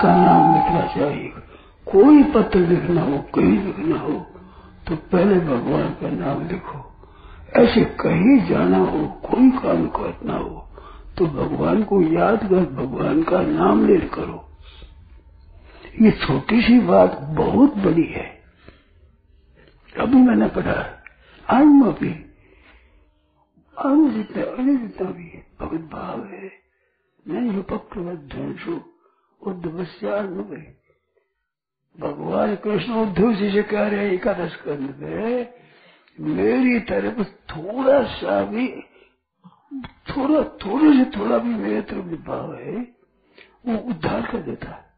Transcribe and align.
का 0.00 0.14
नाम 0.16 0.54
लिखना 0.54 0.86
चाहिए। 0.94 1.28
कोई 1.86 2.22
पत्र 2.32 2.58
लिखना 2.60 3.02
हो, 3.02 3.18
कहीं 3.34 3.58
लिखना 3.58 3.98
हो 3.98 4.12
तो 4.88 4.96
पहले 4.96 5.38
भगवान 5.40 5.88
का 5.94 6.10
नाम 6.10 6.46
लिखो। 6.48 6.78
ऐसे 7.56 7.84
कहीं 8.00 8.38
जाना 8.48 8.78
हो, 8.80 9.06
कोई 9.24 9.50
काम 9.58 9.86
करना 9.88 10.36
हो 10.36 10.66
तो 11.18 11.26
भगवान 11.28 11.82
को 11.82 12.00
याद 12.02 12.48
कर 12.48 12.64
भगवान 12.74 13.22
का 13.22 13.40
नाम 13.42 13.86
ले 13.86 13.98
करो। 14.08 14.46
ये 16.02 16.10
छोटी 16.18 16.60
सी 16.62 16.78
बात 16.80 17.18
बहुत 17.36 17.76
बड़ी 17.76 18.04
है। 18.06 18.28
अभी 19.94 20.16
मैंने 20.18 20.46
पढ़ा 20.48 20.78
आयु 21.48 21.84
अभी 21.84 22.12
आयु 23.76 24.08
जितना 24.10 24.42
अन्य 24.52 24.76
जितना 24.76 25.10
भी 25.10 25.28
भगवत 25.60 25.90
भाव 25.92 26.24
है। 26.24 26.50
नहीं 27.26 27.58
उपक्रमत 27.58 28.28
ध्वंसो 28.32 28.76
उद्धवस्यान्वय 29.46 30.74
भगवान 32.00 32.56
कृष्ण 32.56 32.92
उद्धव 32.92 33.32
जी 33.34 33.50
से 33.50 33.62
कह 33.62 33.88
रहे 33.88 34.14
एकादश 34.14 34.56
कंद 34.56 34.96
में, 34.98 35.54
मेरी 36.20 36.80
तरफ़ 36.80 37.22
थोड़ा 37.22 38.02
सा 38.02 38.44
भी, 38.44 38.68
थोड़ा, 39.84 40.42
थोड़े 40.42 41.04
से 41.04 41.18
थोड़ा 41.18 41.38
भी 41.38 41.54
मेरे 41.54 41.82
तरफ़ 41.82 42.28
भाव 42.28 42.54
है, 42.54 42.76
वो 43.66 43.76
उद्धार 43.76 44.22
कर 44.22 44.38
देता 44.38 44.68
है। 44.68 44.90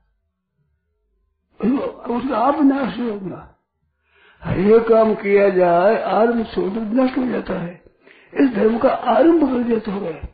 उसका 2.17 2.39
आप 2.39 2.61
नाश 2.61 2.99
होगा 2.99 3.49
हर 4.43 4.79
काम 4.89 5.15
किया 5.15 5.49
जाए, 5.49 6.03
आरंभ 6.03 6.47
छोड़ 6.47 6.73
नष्ट 6.73 7.19
हो 7.19 7.27
जाता 7.27 7.55
है। 7.55 7.83
इस 8.35 8.51
धर्म 8.51 8.79
का 8.79 8.89
आरंभ 8.89 9.53
कर 9.53 9.63
दिया 9.63 9.79
तो 9.79 9.93
है 9.93 10.27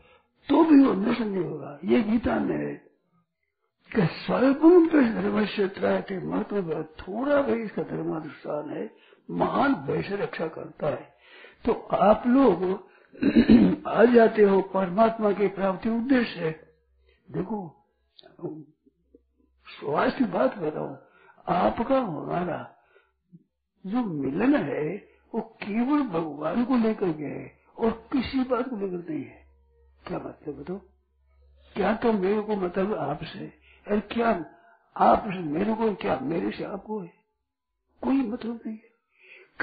तो 0.49 0.65
भी 0.65 0.85
वो 0.85 0.93
नष्ट 0.95 1.21
नहीं 1.21 1.45
होगा। 1.45 1.79
ये 1.85 2.01
गीता 2.03 2.39
में 2.39 2.57
है। 2.57 2.88
कि 3.95 5.01
धर्म 5.01 5.45
क्षेत्र 5.47 6.01
के 6.01 6.19
महत्व 6.19 6.83
थोड़ा 6.83 7.43
भी 7.43 7.63
इसका 7.63 7.83
धर्मानुष्ठान 7.83 8.71
है, 8.71 8.91
महान 9.31 9.75
भय 9.75 10.03
से 10.03 10.17
रक्षा 10.17 10.47
करता 10.47 10.87
है। 10.87 11.15
तो 11.65 11.73
आप 11.97 12.23
लोग 12.27 12.85
आ 13.87 14.05
जाते 14.05 14.43
हो, 14.43 14.61
परमात्मा 14.61 15.33
की 15.33 15.49
प्राप्ति 15.49 15.89
उद्देश्य 15.89 16.41
है। 16.41 16.53
देखो, 17.33 17.87
स्वास्थ्य 19.67 20.19
की 20.19 20.25
बात 20.25 20.59
हूँ 20.81 20.99
आपका 21.49 21.99
हमारा 21.99 22.77
जो 23.87 24.05
मिलन 24.05 24.57
है, 24.57 25.09
वो 25.35 25.41
केवल 25.41 26.03
भगवान 26.03 26.65
को 26.65 26.77
लेकर 26.77 27.13
के 27.13 27.25
है 27.25 27.59
और 27.79 28.09
किसी 28.13 28.45
बात 28.45 28.69
को 28.69 28.77
लेकर 28.77 29.13
नहीं 29.13 29.25
है। 29.25 29.47
क्या 30.07 30.19
मतलब 30.19 30.63
बताओ 30.63 30.81
क्या 31.77 31.95
तो 31.95 32.13
मेरे 32.13 32.41
को 32.41 32.57
मतलब 32.57 32.95
आपसे 32.95 33.68
और 33.91 34.01
क्या 34.01 34.45
आप 34.97 35.25
मेरे 35.27 35.75
को, 35.75 35.95
क्या 35.95 36.19
मेरे 36.23 36.51
से 36.51 36.65
आपको 36.65 37.01
है? 37.01 37.13
कोई 38.03 38.17
मतलब 38.17 38.61
नहीं 38.67 38.77
है। 38.77 38.89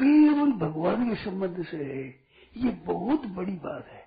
केवल 0.03 0.51
भगवान 0.51 1.09
के 1.09 1.15
संबंध 1.15 1.65
से 1.65 1.77
है। 1.77 2.25
ये 2.57 2.69
बहुत 2.69 3.25
बड़ी 3.25 3.51
बात 3.51 3.87
है। 3.87 4.05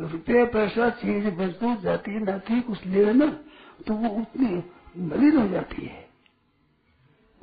रुपया 0.00 0.44
पैसा, 0.44 0.90
चीज़ 0.90 1.26
वस्तु, 1.26 1.76
जाती 1.76 2.10
है 2.10 2.24
नाती, 2.24 2.60
कुछ 2.60 2.86
ले 2.86 3.12
ना 3.12 3.26
तो 3.86 3.94
वो 3.94 4.08
उतनी 4.08 4.62
मलिन 5.02 5.36
हो 5.36 5.48
जाती 5.48 5.86
है। 5.86 6.08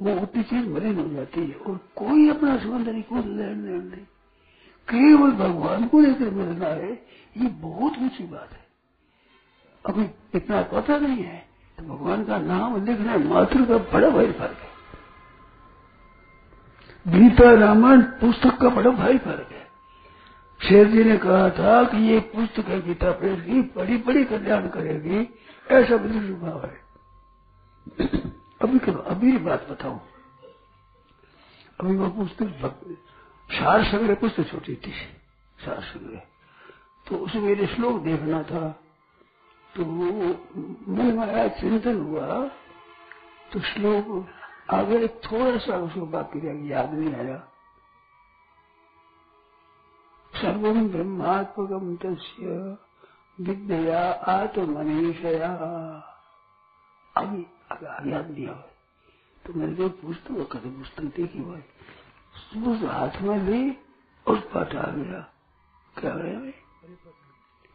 वो 0.02 0.20
उतनी 0.20 0.44
चीज़ 0.44 0.68
मलिन 0.68 1.00
हो 1.00 1.10
जाती 1.10 1.42
है। 1.42 1.56
और 1.56 1.78
कोई 1.96 2.30
अपना 2.30 2.58
संबंध 2.58 2.90
नहीं, 2.90 3.04
कोई 3.04 3.22
लेन 3.22 3.66
देन 3.66 3.88
नहीं। 3.88 4.06
केवल 4.90 5.32
भगवान 5.32 5.88
को 5.88 6.00
लेकर 6.00 6.30
मिलना 6.30 6.68
है, 6.68 6.94
ये 7.38 7.48
बहुत 7.48 7.94
ऊँची 7.98 8.24
बात 8.24 8.50
है। 8.54 8.63
अभी 9.86 10.04
इतना 10.36 10.62
पता 10.64 10.98
नहीं 10.98 11.24
है 11.24 11.40
तो 11.78 11.84
भगवान 11.84 12.24
का 12.26 12.38
नाम 12.38 12.86
लिखने 12.86 13.18
मात्र 13.18 13.66
का 13.66 13.78
बड़ा 13.94 14.10
भाई 14.10 14.32
फ़र्क 14.32 14.58
है। 14.58 14.72
गीता 17.06 17.54
रामायण 17.56 18.02
पुस्तक 18.02 18.58
का 18.58 18.70
बड़ा 18.70 18.92
भाई 18.92 19.18
फ़र्क 19.18 19.52
है। 19.52 19.64
शेर 20.60 20.88
जी 20.88 21.04
ने 21.04 21.18
कहा 21.18 21.50
था 21.50 21.84
कि 21.84 21.98
ये 21.98 22.20
पुस्तक 22.20 22.68
है 22.68 22.82
गीता 22.82 23.12
प्रेस 23.12 23.42
की, 23.42 23.62
बड़ी 23.78 23.98
बड़ी 23.98 24.24
कल्याण 24.26 24.68
करेगी, 24.68 25.20
ऐसा 25.72 25.96
विशेष 25.96 26.30
भाव 26.40 26.66
है। 26.66 26.82
अभी 28.62 28.80
अभी 28.92 29.38
बात 29.40 29.68
बताऊँ। 29.70 30.00
अभी 31.80 31.96
वो 31.96 32.10
पुस्तक, 32.10 32.86
सार 33.50 33.84
संग्रह 33.84 34.16
पुस्तक 34.16 34.48
छोटी 34.48 34.76
थी, 34.76 34.92
सार 35.60 35.82
संग्रह। 35.82 36.22
तो 37.08 37.16
उसमें 37.16 37.42
मेरे 37.42 37.68
श्लोक 37.68 38.02
देखना 38.04 38.44
था। 38.44 38.80
तो 39.76 39.86
मन 39.86 41.20
आया 41.20 41.48
चिंतन 41.60 42.02
हुआ 42.02 42.48
तो 43.54 43.60
श्लोक 43.60 44.28
आगे 44.70 45.08
थोड़ा 45.08 45.58
सा 45.58 45.78
उसको 45.78 46.06
बाकी 46.06 46.40
रह 46.40 46.68
याद 46.70 46.94
नहीं 46.94 47.14
आया। 47.16 47.38
सर्वम 50.34 50.88
ब्रह्मात्मकम 50.90 51.96
तस्य 51.96 52.78
विद्या 53.40 54.02
आत्मनीषया। 54.30 55.52
अभी 57.16 57.42
याद 58.12 58.30
नहीं 58.32 58.48
आया। 58.48 58.56
तो 59.44 59.54
मैंने 59.54 59.76
जो 59.76 59.90
पूछता 59.90 60.34
वो 60.34 60.44
कभी 60.46 60.70
पुस्तक 60.70 61.04
देखी 61.16 61.40
भाई 61.40 61.64
उस 62.68 62.84
हाथ 62.84 63.22
में 63.22 63.38
ली 63.40 63.78
और 64.26 64.40
पाठ 64.54 64.76
आ 64.76 64.90
गया। 64.92 65.20
क्या 65.96 66.16
गया 66.16 66.40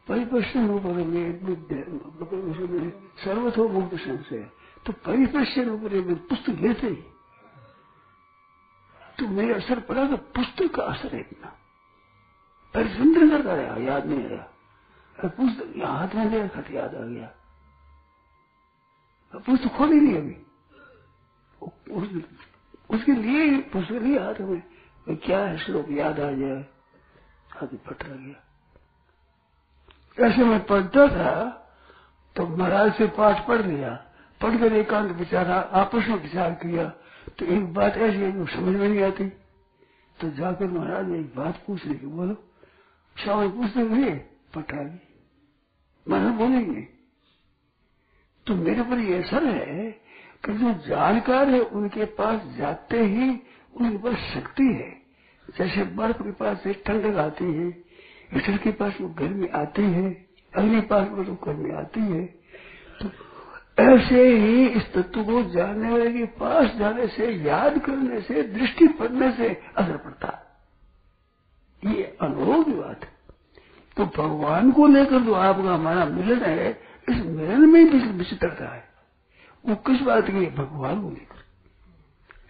परिपश्चन 0.09 0.69
ऊपर 0.69 0.93
सर्वथो 3.23 3.67
मुक्त 3.69 3.95
संशय 3.95 4.49
तो 4.85 4.93
परिपश्चन 4.93 5.69
ऊपर 5.69 6.13
पुस्तक 6.29 6.49
लेते 6.49 6.87
ही। 6.87 7.03
तो 9.19 9.27
मेरे 9.27 9.53
असर 9.53 9.79
पड़ा 9.79 10.07
तो 10.07 10.17
पुस्तक 10.17 10.75
का 10.75 10.83
असर 10.83 11.15
है 11.15 11.19
इतना। 11.19 11.47
परिसंद्र 12.73 13.29
करता 13.29 13.55
रहा 13.55 13.77
याद 13.77 14.05
नहीं 14.05 14.25
आया 14.25 14.49
पुस्तक 15.15 15.83
हाथ 15.85 16.15
में 16.15 16.25
ले 16.25 16.47
खत 16.49 16.71
याद 16.71 16.95
आ 16.95 17.01
गया। 17.01 17.35
पुस्तक 19.33 19.69
खोली 19.69 19.99
नहीं 19.99 20.17
अभी। 20.17 20.37
उस, 21.91 22.23
उसके 22.89 23.11
लिए 23.11 23.61
पुस्तक 23.61 23.91
लिए 23.91 24.19
हाथ 24.19 24.41
में 24.41 25.17
क्या 25.17 25.39
है 25.45 25.57
श्लोक 25.57 25.89
याद 25.89 26.19
आ 26.19 26.31
जाए। 26.31 26.65
हाथ 27.51 27.67
फट 27.67 28.03
रह 28.03 28.15
गया। 28.15 28.48
ऐसे 30.19 30.43
में 30.43 30.59
पढ़ता 30.65 31.07
था 31.09 31.33
तो 32.35 32.45
महाराज 32.47 32.93
से 32.93 33.07
पाठ 33.09 33.45
पढ़ 33.47 33.61
लिया। 33.61 33.89
पढ़कर 34.41 34.73
एकांत 34.75 35.11
विचारा, 35.11 35.55
आपस 35.55 36.07
में 36.09 36.21
विचार 36.21 36.51
किया 36.55 36.85
तो 37.39 37.45
एक 37.47 37.73
बात 37.73 37.97
ऐसी 37.97 38.17
है 38.17 38.45
समझ 38.47 38.75
में 38.75 38.87
नहीं 38.87 39.01
आती। 39.03 39.27
तो 40.17 40.29
जाकर 40.31 40.67
महाराज 40.67 41.07
ने 41.07 41.19
एक 41.19 41.35
बात 41.35 41.63
पूछ 41.67 41.85
ली 41.85 41.93
बोलो, 42.05 42.35
शाम 43.15 43.49
पूछते 43.51 43.81
हुए 43.81 44.11
पटा 44.55 44.83
ली 44.83 44.99
महाराज 46.05 46.33
बोलेंगे 46.35 46.81
तो 48.47 48.55
मेरे 48.57 48.83
पर 48.83 48.99
ये 48.99 49.17
असर 49.17 49.45
है 49.45 49.91
कि 50.45 50.53
जो 50.53 50.73
जानकार 50.87 51.49
है, 51.49 51.59
उनके 51.61 52.05
पास 52.13 52.41
जाते 52.57 53.03
ही 53.03 53.29
उनके 53.73 53.97
पास 53.99 54.17
शक्ति 54.33 54.63
है। 54.65 54.91
जैसे 55.47 55.83
बर्फ़ 55.95 56.21
के 56.23 56.31
पास 56.33 56.61
से 56.63 56.73
ठंडक 56.85 57.17
आती 57.19 57.45
है 57.53 57.69
ईश्वर 58.35 58.57
के 58.57 58.71
पास 58.71 58.97
वो 59.01 59.09
गर्मी 59.09 59.47
आती 59.47 59.81
है 59.81 60.27
अग्नि 60.57 60.81
पास 60.81 61.07
में 61.11 61.25
तो 61.25 61.33
गर्मी 61.33 61.71
आती 61.71 61.99
है 61.99 62.25
तो 63.01 63.09
ऐसे 63.79 64.37
ही 64.37 64.67
इस 64.67 64.93
तत्व 64.93 65.23
को 65.23 65.43
जानने 65.43 65.89
वाले 65.89 66.13
के 66.13 66.25
पास 66.25 66.75
जाने 66.75 67.07
से, 67.07 67.31
याद 67.31 67.79
करने 67.79 68.21
से, 68.21 68.43
दृष्टि 68.43 68.87
पड़ने 68.87 69.31
से 69.31 69.61
असर 69.77 69.97
पड़ता। 69.97 70.61
ये 71.85 72.17
अनुभव 72.21 72.63
की 72.63 72.71
बात 72.71 73.03
है। 73.03 73.11
तो 73.97 74.05
भगवान 74.05 74.71
को 74.71 74.87
लेकर 74.87 75.19
जो 75.19 75.33
आपका 75.33 75.73
हमारा 75.73 76.05
मिलन 76.05 76.41
है, 76.41 76.81
इस 77.09 77.15
मिलन 77.15 77.69
में 77.69 77.85
विचित्रता 78.11 78.75
है। 78.75 78.83
वो 79.65 79.75
किस 79.75 80.01
बात 80.01 80.25
की 80.25 80.45
भगवान 80.45 81.01
को 81.01 81.09
लेकर। 81.09 81.39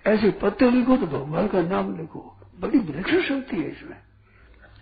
ऐसे 0.10 0.32
पत्र 0.32 0.72
लिखो 0.72 0.98
तो 0.98 1.08
भगवान 1.08 1.48
का 1.48 1.62
नाम 1.62 1.98
लिखो। 1.98 2.36
बड़ी 2.60 2.80
विलक्षण 2.80 3.22
शक्ति 3.22 3.58
है 3.58 3.72
इसमें। 3.72 3.98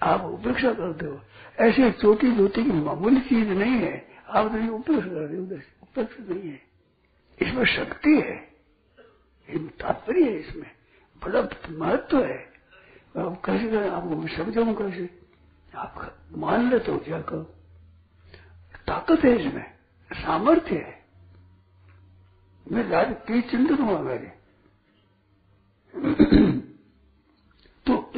आप 0.03 0.21
उपेक्षा 0.21 0.73
करते 0.73 1.05
हो। 1.05 1.21
ऐसे 1.59 1.91
छोटी 1.91 2.31
धोती 2.31 2.63
की 2.63 2.71
मामूली 2.71 3.21
चीज़ 3.21 3.49
नहीं 3.49 3.71
है। 3.71 4.07
आप 4.29 4.51
तो 4.51 4.75
उपेक्षा 4.75 5.07
कर 5.07 5.15
रहे 5.15 5.38
हो, 5.38 5.44
उपेक्षा 5.83 6.33
नहीं 6.33 6.49
है। 6.49 6.61
इसमें 7.41 7.65
शक्ति 7.65 8.21
है। 8.21 8.35
तात्पर्य 9.67 10.23
है 10.23 10.39
इसमें। 10.39 10.71
बड़ा 11.23 11.49
महत्व 11.69 12.23
है। 12.23 12.38
आप 13.17 13.41
कैसे 13.45 13.67
करें? 13.67 13.89
आपको 13.89 14.27
समझाऊ 14.27 14.73
कैसे? 14.73 15.19
आप 15.75 16.17
मान 16.38 16.69
लेते 16.69 16.91
हो 16.91 16.97
क्या 16.97 17.21
कहो 17.21 17.44
ताकत 18.88 19.19
है 19.25 19.47
इसमें। 19.47 19.71
सामर्थ्य 20.13 20.75
है। 20.75 21.05
मैं 22.71 22.83
राज 22.83 23.15
कई 23.27 23.41
चिंतन 23.41 23.75
हुआ 23.75 23.99
मेरे 23.99 24.33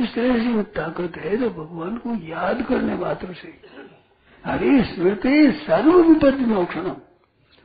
इस 0.09 0.15
तरह 0.15 0.37
से 0.43 0.63
ताकत 0.73 1.17
है 1.17 1.37
तो 1.37 1.49
भगवान 1.51 1.97
को 1.97 2.13
याद 2.27 2.61
करने 2.61 2.95
मात्र 2.95 3.33
से। 3.33 3.49
हरे 4.43 4.83
स्मृति 4.85 5.51
सर्व 5.57 5.97
विपत्ति 6.03 6.45
मोक्षण 6.45 6.89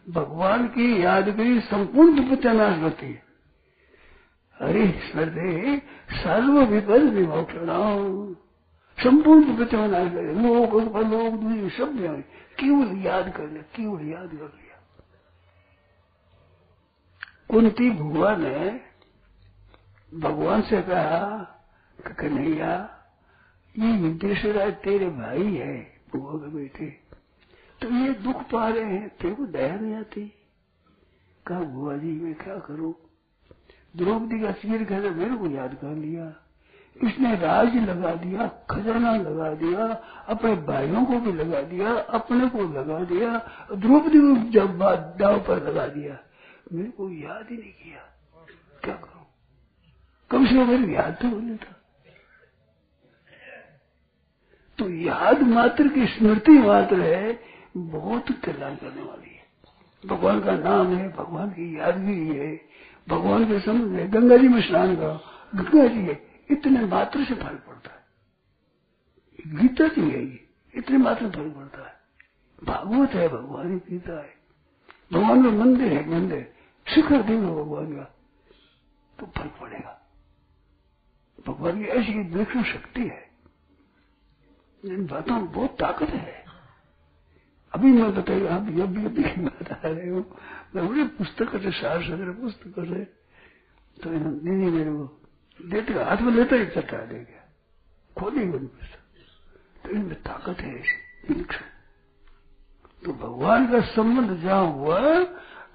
भगवान 0.07 0.67
की 0.69 1.05
याद 1.05 1.31
करी 1.31 1.61
संपूर्ण 1.61 2.21
विपत्तिया 2.21 2.53
नाश 2.53 2.81
करती 2.81 3.07
है। 3.07 3.23
अरे 4.57 4.87
स्मृति 5.03 5.81
सर्व 6.15 6.61
विपद 6.65 7.09
विमोक्षण 7.15 7.71
संपूर्ण 8.99 9.45
विपत्तियों 9.45 9.89
नाश 9.89 10.13
करे 10.13 10.35
लोग 10.35 10.75
लोग 11.05 11.71
सब 11.71 11.97
केवल 12.61 12.97
याद 12.99 13.33
कर 13.37 13.49
लिया, 13.49 13.63
केवल 13.77 14.07
याद 14.09 14.29
कर 14.29 14.53
लिया। 14.53 14.77
कुंती 17.51 17.91
भुआ 17.93 18.37
ने, 18.37 18.81
भगवान 20.13 20.63
से 20.63 20.83
कहा 20.83 21.54
कन्हैया 22.01 23.01
ये 23.79 23.93
युद्धेश्वर 23.93 24.71
तेरे 24.71 25.09
भाई 25.09 25.55
है, 25.55 26.01
बुआ 26.13 26.33
के 26.33 26.49
बेटे। 26.49 27.01
तो 27.83 27.91
ये 27.91 28.13
दुख 28.13 28.51
पा 28.51 28.69
रहे 28.69 28.85
हैं, 28.85 29.09
तेरे 29.09 29.35
को 29.35 29.47
दया 29.47 29.77
नहीं 29.77 29.95
आती। 29.95 30.35
कहा, 31.47 31.61
बुआ 31.61 31.97
जी, 31.97 32.13
मैं 32.13 32.35
क्या 32.35 32.59
करूँ? 32.59 32.95
द्रौपदी 33.97 34.41
का 34.41 34.53
सिर 34.53 34.85
कहते 34.85 35.11
मेरे 35.11 35.37
को 35.37 35.47
याद 35.47 35.75
कर 35.75 35.95
लिया। 35.95 36.35
इसने 37.05 37.37
राज 37.37 37.77
लगा 37.77 38.15
दिया, 38.15 38.47
खजाना 38.71 39.17
लगा 39.17 39.55
दिया, 39.55 39.87
अपने 40.29 40.55
भाइयों 40.55 41.05
को 41.05 41.19
भी 41.19 41.33
लगा 41.33 41.63
दिया, 41.63 41.95
अपने 41.95 42.49
को 42.49 42.63
लगा 42.63 43.05
दिया, 43.05 43.39
द्रौपदी 43.73 44.19
को 44.19 44.51
जब 44.51 44.79
दाव 45.19 45.41
पर 45.41 45.69
लगा 45.69 45.87
दिया, 45.87 46.19
मेरे 46.73 46.91
को 46.91 47.11
याद 47.11 47.47
ही 47.51 47.57
नहीं 47.57 47.73
किया। 47.73 47.99
क्या 48.85 48.95
करूँ? 48.95 49.27
कम 50.31 50.47
से 50.47 50.55
कम 50.55 50.67
मेरे 50.67 50.93
याद 50.93 51.19
तो 51.23 51.29
होने 51.29 51.57
था 51.57 51.74
तो 54.79 54.91
याद 54.91 55.43
मात्र 55.43 55.89
की 55.89 56.07
स्मृति 56.07 56.53
मात्र 56.53 57.01
है, 57.01 57.41
बहुत 57.77 58.25
कल्याण 58.31 58.75
करने 58.75 59.03
वाली 59.03 59.35
है। 59.35 59.45
भगवान 60.07 60.41
का 60.41 60.53
नाम 60.53 60.95
है, 60.95 61.09
भगवान 61.09 61.51
की 61.51 61.79
याद 61.79 61.95
भी 61.95 62.29
है, 62.29 62.61
भगवान 63.09 63.45
के 63.45 63.61
समझ 63.61 64.01
है 64.01 64.11
गंगा 64.11 64.37
जी 64.37 64.49
में 64.49 64.63
स्नान 64.63 64.97
करो, 64.97 65.21
गंगा 65.55 65.87
जी 65.87 66.01
है, 66.01 66.27
इतने 66.51 66.81
मात्र 66.81 67.25
से 67.25 67.35
फ़र्क 67.35 67.65
पड़ता 67.67 67.91
है। 67.91 68.05
गीता 69.47 69.89
जी 69.89 70.11
है 70.11 70.25
ये, 70.25 70.49
इतने 70.75 70.99
मात्र 70.99 71.31
फ़र्क 71.31 71.55
पड़ता 71.57 71.89
है। 71.89 71.95
भागवत 72.65 73.11
है, 73.11 73.29
भगवान 73.29 73.79
की 73.79 73.93
गीता 73.93 74.23
है। 74.23 74.35
भगवान 75.13 75.43
का 75.43 75.65
मंदिर 75.65 75.93
है, 75.93 76.11
मंदिर। 76.11 76.55
शिखर 76.95 77.23
देव 77.23 77.41
भगवान 77.41 77.97
का 77.97 78.03
तो 79.21 79.27
फ़र्क 79.27 79.55
पड़ेगा। 79.61 80.11
भगवान 81.49 81.79
की 81.79 81.85
ऐसी 81.85 82.13
विलक्षण 82.13 82.63
शक्ति 82.63 83.03
है। 83.03 83.24
इन 84.85 85.07
बातों 85.07 85.35
में 85.35 85.51
बहुत 85.53 85.77
ताकत 85.79 86.09
है। 86.09 86.45
अभी 87.73 87.91
मैं 87.91 88.15
बताइए, 88.15 88.47
आप 88.47 88.63
जब 88.63 88.93
भी 88.95 89.05
अभी 89.05 89.43
बता 89.43 89.77
रहे 89.85 90.09
हो, 90.09 90.25
मैं 90.77 90.89
बड़े 90.89 91.05
पुस्तक 91.19 91.57
से 91.63 91.71
सार 91.71 92.03
सदर 92.03 92.31
पुस्तक 92.33 92.75
से 92.81 93.05
तो 93.97 94.11
दीदी 94.11 94.71
मेरे 94.71 94.91
को 94.91 95.05
देते 95.61 95.93
हाथ 95.95 96.17
में 96.17 96.33
लेते 96.33 96.57
ही, 96.57 96.67
चटा 96.67 96.99
दे 96.99 97.15
गया। 97.15 97.43
खोली 98.17 98.45
बनी 98.45 98.69
तो 99.85 99.91
इनमें 99.91 100.23
ताकत 100.23 100.61
है 100.61 100.75
ऐसी 100.81 101.43
तो 103.03 103.13
भगवान 103.13 103.67
का 103.73 103.81
संबंध 103.87 104.39
जहाँ 104.41 104.67
हुआ, 104.67 104.99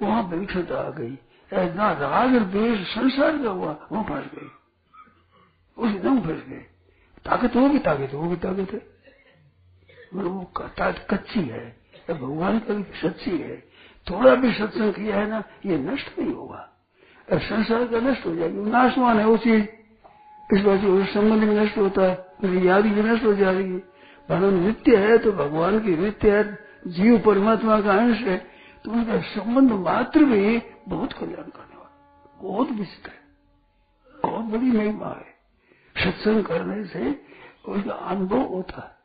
वहाँ 0.02 0.22
विलक्षणता 0.24 0.80
आ 0.80 0.90
गई। 0.90 1.18
जहाँ 1.52 1.94
राग 1.96 2.36
और 2.36 2.44
देश, 2.52 2.88
संसार 2.88 3.38
का 3.38 3.50
हुआ, 3.50 3.72
वहाँ 3.92 4.04
फंस 4.04 4.32
गई 4.36 4.50
उस 5.78 5.96
एकदम 5.96 6.22
फंस 6.22 6.46
गए। 6.48 6.66
ताकत 7.26 7.58
भी 7.58 7.80
ताकत 7.80 8.16
भी 8.16 8.36
ताकत 8.38 8.74
है। 8.74 8.82
वो 10.14 10.52
कच्ची 11.10 11.42
है 11.42 11.80
भगवान 12.10 12.60
का 12.60 12.74
भी 12.74 12.84
सच्ची 12.84 13.38
है। 13.38 13.58
थोड़ा 14.10 14.36
भी 14.36 14.54
सत्संग 14.54 14.94
किया 14.94 15.16
है 15.16 15.30
ना, 15.30 15.44
ये 15.66 15.78
नष्ट 15.78 16.20
नहीं 16.20 16.34
होगा। 16.34 16.70
संसार 17.34 17.88
का 17.88 18.00
नष्ट 18.00 18.26
हो 18.26 18.36
जाएगी। 18.36 18.58
नाशवान 18.58 19.20
है 19.20 19.26
वो 19.26 19.38
चीज़। 19.38 19.66
इस 20.54 20.62
बात 20.62 20.80
उस 20.80 21.14
संबंध 21.14 21.44
में 21.44 21.56
नष्ट 21.56 21.78
होता 21.78 22.02
है। 22.02 22.26
मेरी 22.44 22.68
याद 22.68 22.84
भी 22.84 23.02
नष्ट 23.04 23.26
हो 23.26 23.34
जाएगी। 23.34 23.78
भगवान 24.30 24.54
नित्य 24.54 24.96
है 24.96 25.18
तो 25.18 25.32
भगवान 25.32 25.80
की 25.80 25.98
नित्य 25.98 26.38
है। 26.38 26.58
जीव 26.88 27.20
परमात्मा 27.20 27.82
का 27.82 27.94
अंश 27.94 28.18
है। 28.18 28.48
तो 28.86 28.92
उनका 28.92 29.22
संबंध 29.22 29.72
मात्र 29.72 30.24
भी 30.24 30.62
बहुत 30.88 31.14
कल्याण 31.14 31.50
करने 31.50 31.78
वाला 31.78 32.38
बहुत 32.42 32.72
विचित्र 32.72 33.10
है। 33.10 33.20
बहुत 34.24 34.46
बड़ी 34.46 34.72
महिमा 34.72 35.08
है। 35.08 35.40
सत्संग 36.06 36.44
करने 36.44 36.86
से 36.86 37.22
उसका 37.68 37.94
अनुभव 37.94 38.42
होता 38.42 38.82
है। 38.82 38.99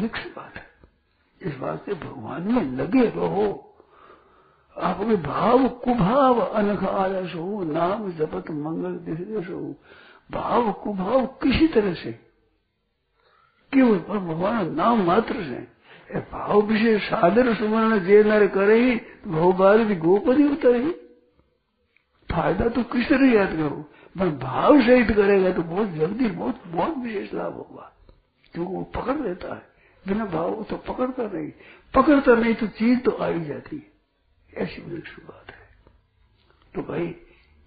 वृक्ष 0.00 0.26
बात 0.26 0.52
है। 0.56 0.66
इस 1.42 1.54
से 1.62 1.94
भगवान 1.94 2.42
में 2.42 2.62
लगे 2.62 3.06
रहो। 3.06 3.62
आपके 4.78 5.16
भाव, 5.16 5.68
कुभाव 5.68 6.40
अनख 6.40 6.84
आलस 6.84 7.34
हो, 7.34 7.64
नाम 7.64 8.12
जपत 8.12 8.50
मंगल 8.50 8.92
दिश 8.92 9.50
हो। 9.50 9.74
भाव, 10.30 10.72
कुभाव 10.72 11.26
किसी 11.26 11.68
तरह 11.68 11.94
से। 11.94 12.12
केवल 13.72 13.98
पर 13.98 14.18
भगवान 14.18 14.74
नाम 14.74 15.02
मात्र 15.02 15.32
से। 15.32 15.76
भाव 16.20 16.60
विषय 16.60 16.98
सादर 16.98 17.54
सुवर्ण 17.54 17.98
जे 17.98 18.24
नर 18.24 18.46
करे 18.46 19.06
भोबाल 19.26 19.84
भी 19.84 19.96
गोपदी 19.96 20.48
उतरे 20.48 20.90
फ़ायदा 22.30 22.68
तो 22.68 22.82
किस 22.82 23.08
तरह 23.08 23.26
याद 23.26 23.48
करो। 23.48 23.90
पर 24.18 24.28
भाव 24.28 24.80
सहित 24.80 25.10
करेगा 25.10 25.52
तो 25.52 25.62
बहुत 25.62 25.88
जल्दी 25.88 26.26
बहुत 26.28 26.60
बहुत 26.66 26.96
विशेष 26.98 27.34
लाभ 27.34 27.52
होगा। 27.52 27.92
क्योंकि 28.52 28.76
वो 28.76 28.82
पकड़ 28.82 29.16
लेता 29.16 29.54
है। 29.54 29.75
बिना 30.06 30.24
भाव 30.24 30.66
तो 30.70 30.76
पकड़ता 30.76 31.22
नहीं। 31.22 31.52
पकड़ता 31.94 32.34
नहीं 32.34 32.54
तो 32.54 32.66
चीज़ 32.66 33.00
तो 33.00 33.10
आ 33.10 33.26
ही 33.26 33.44
जाती 33.44 33.92
ऐसी 34.54 34.82
वृक्ष 34.82 35.16
बात 35.16 35.46
है। 35.50 35.66
तो 36.74 36.82
भाई, 36.82 37.16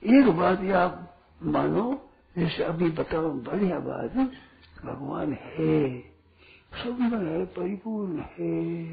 एक 0.03 0.27
बात 0.27 0.63
ये 0.63 0.72
आप 0.72 1.17
मानो, 1.43 2.10
जैसे 2.38 2.63
अभी 2.63 2.89
बताओ 2.89 3.29
बढ़िया 3.29 3.79
बात 3.79 4.13
भगवान 4.86 5.34
है 5.34 6.00
सब 6.69 6.98
है, 7.01 7.46
परिपूर्ण 7.46 8.19
है। 8.19 8.84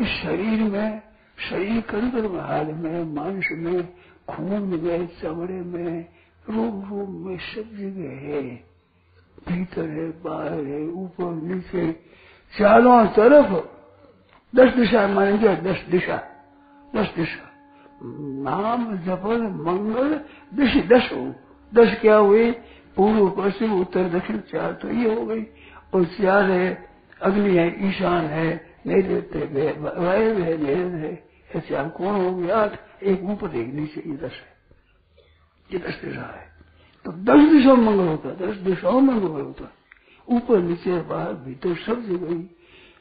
इस 0.00 0.06
शरीर 0.06 0.62
में, 0.62 1.02
शरीर 1.50 1.80
कंकर 1.80 2.40
हाल 2.40 2.66
में, 2.66 3.04
मांस 3.04 3.44
में, 3.52 3.94
खून 4.28 4.80
में, 4.84 5.06
चमड़े 5.06 5.60
में 5.60 6.08
रूप 6.50 6.88
रूप 6.88 7.08
में 7.08 7.38
सब 7.38 7.76
जगह 7.76 8.10
है। 8.10 8.67
भीतर 9.48 9.88
है, 9.88 10.22
बाहर 10.22 10.64
है, 10.64 10.88
ऊपर, 10.88 11.24
नीचे 11.24 11.92
चारों 12.58 13.06
तरफ़ 13.06 13.78
दस 14.56 14.74
दिशा 14.74 15.08
मानेंगे 15.08 15.56
दस 15.56 15.86
दिशा 15.90 16.34
दस 16.96 17.14
दिशा। 17.16 17.50
नाम, 18.02 18.96
जपन, 18.96 19.62
मंगल, 19.66 20.14
दिश, 20.54 20.84
दस। 20.84 21.10
हो 21.12 21.34
दस 21.74 22.00
क्या 22.00 22.16
हुए? 22.16 22.52
पूर्व, 22.96 23.30
पश्चिम, 23.30 23.80
उत्तर, 23.80 24.08
दक्षिण, 24.08 24.38
चार 24.38 24.72
तो 24.72 24.88
ये 24.88 25.14
हो 25.14 25.26
गई। 25.26 25.42
और 25.94 26.04
चार 26.04 26.50
है, 26.50 26.88
अग्नि 27.22 27.56
है, 27.56 27.88
ईशान 27.88 28.24
है 28.24 28.68
है, 28.86 29.72
वायु 29.80 30.34
है 30.34 30.56
है। 30.98 31.28
आप 31.74 31.92
कौन 31.92 32.24
हो 32.24 32.36
गया 32.36 32.70
एक 33.02 33.24
ऊपर, 33.24 33.56
एक 33.56 33.74
नीचे, 33.74 34.02
ये 34.06 34.16
दस 34.16 34.32
है। 34.32 34.58
ये 35.72 35.78
दस 35.78 36.02
दिशा 36.04 36.36
है। 36.36 36.57
तो 37.04 37.12
दस 37.12 37.52
दिशाओं 37.52 37.76
मंगल 37.76 38.08
होता 38.08 38.28
है 38.28 38.36
दस 38.36 38.56
दिशाओं 38.56 39.00
मंगल 39.00 39.26
होता। 39.26 39.64
है 39.64 40.36
ऊपर 40.36 40.58
नीचे 40.58 41.00
बाहर 41.00 41.34
भीतर 41.34 41.74
सब 41.74 42.00
जगह 42.00 42.42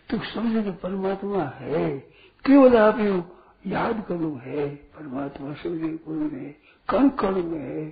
तो 0.10 0.18
सब 0.18 0.46
जगह 0.50 0.72
परमात्मा 0.72 1.44
है। 1.44 2.00
केवल 2.46 2.78
आप 2.78 3.00
यू 3.00 3.24
याद 3.68 4.06
करो, 4.08 4.40
है 4.44 4.76
परमात्मा 4.76 5.54
सब 5.54 5.78
जगह 5.78 5.96
पूर्ण 5.96 6.30
है। 6.30 6.56
कण 6.90 7.10
कण 7.10 7.44
में 7.44 7.60
है। 7.60 7.90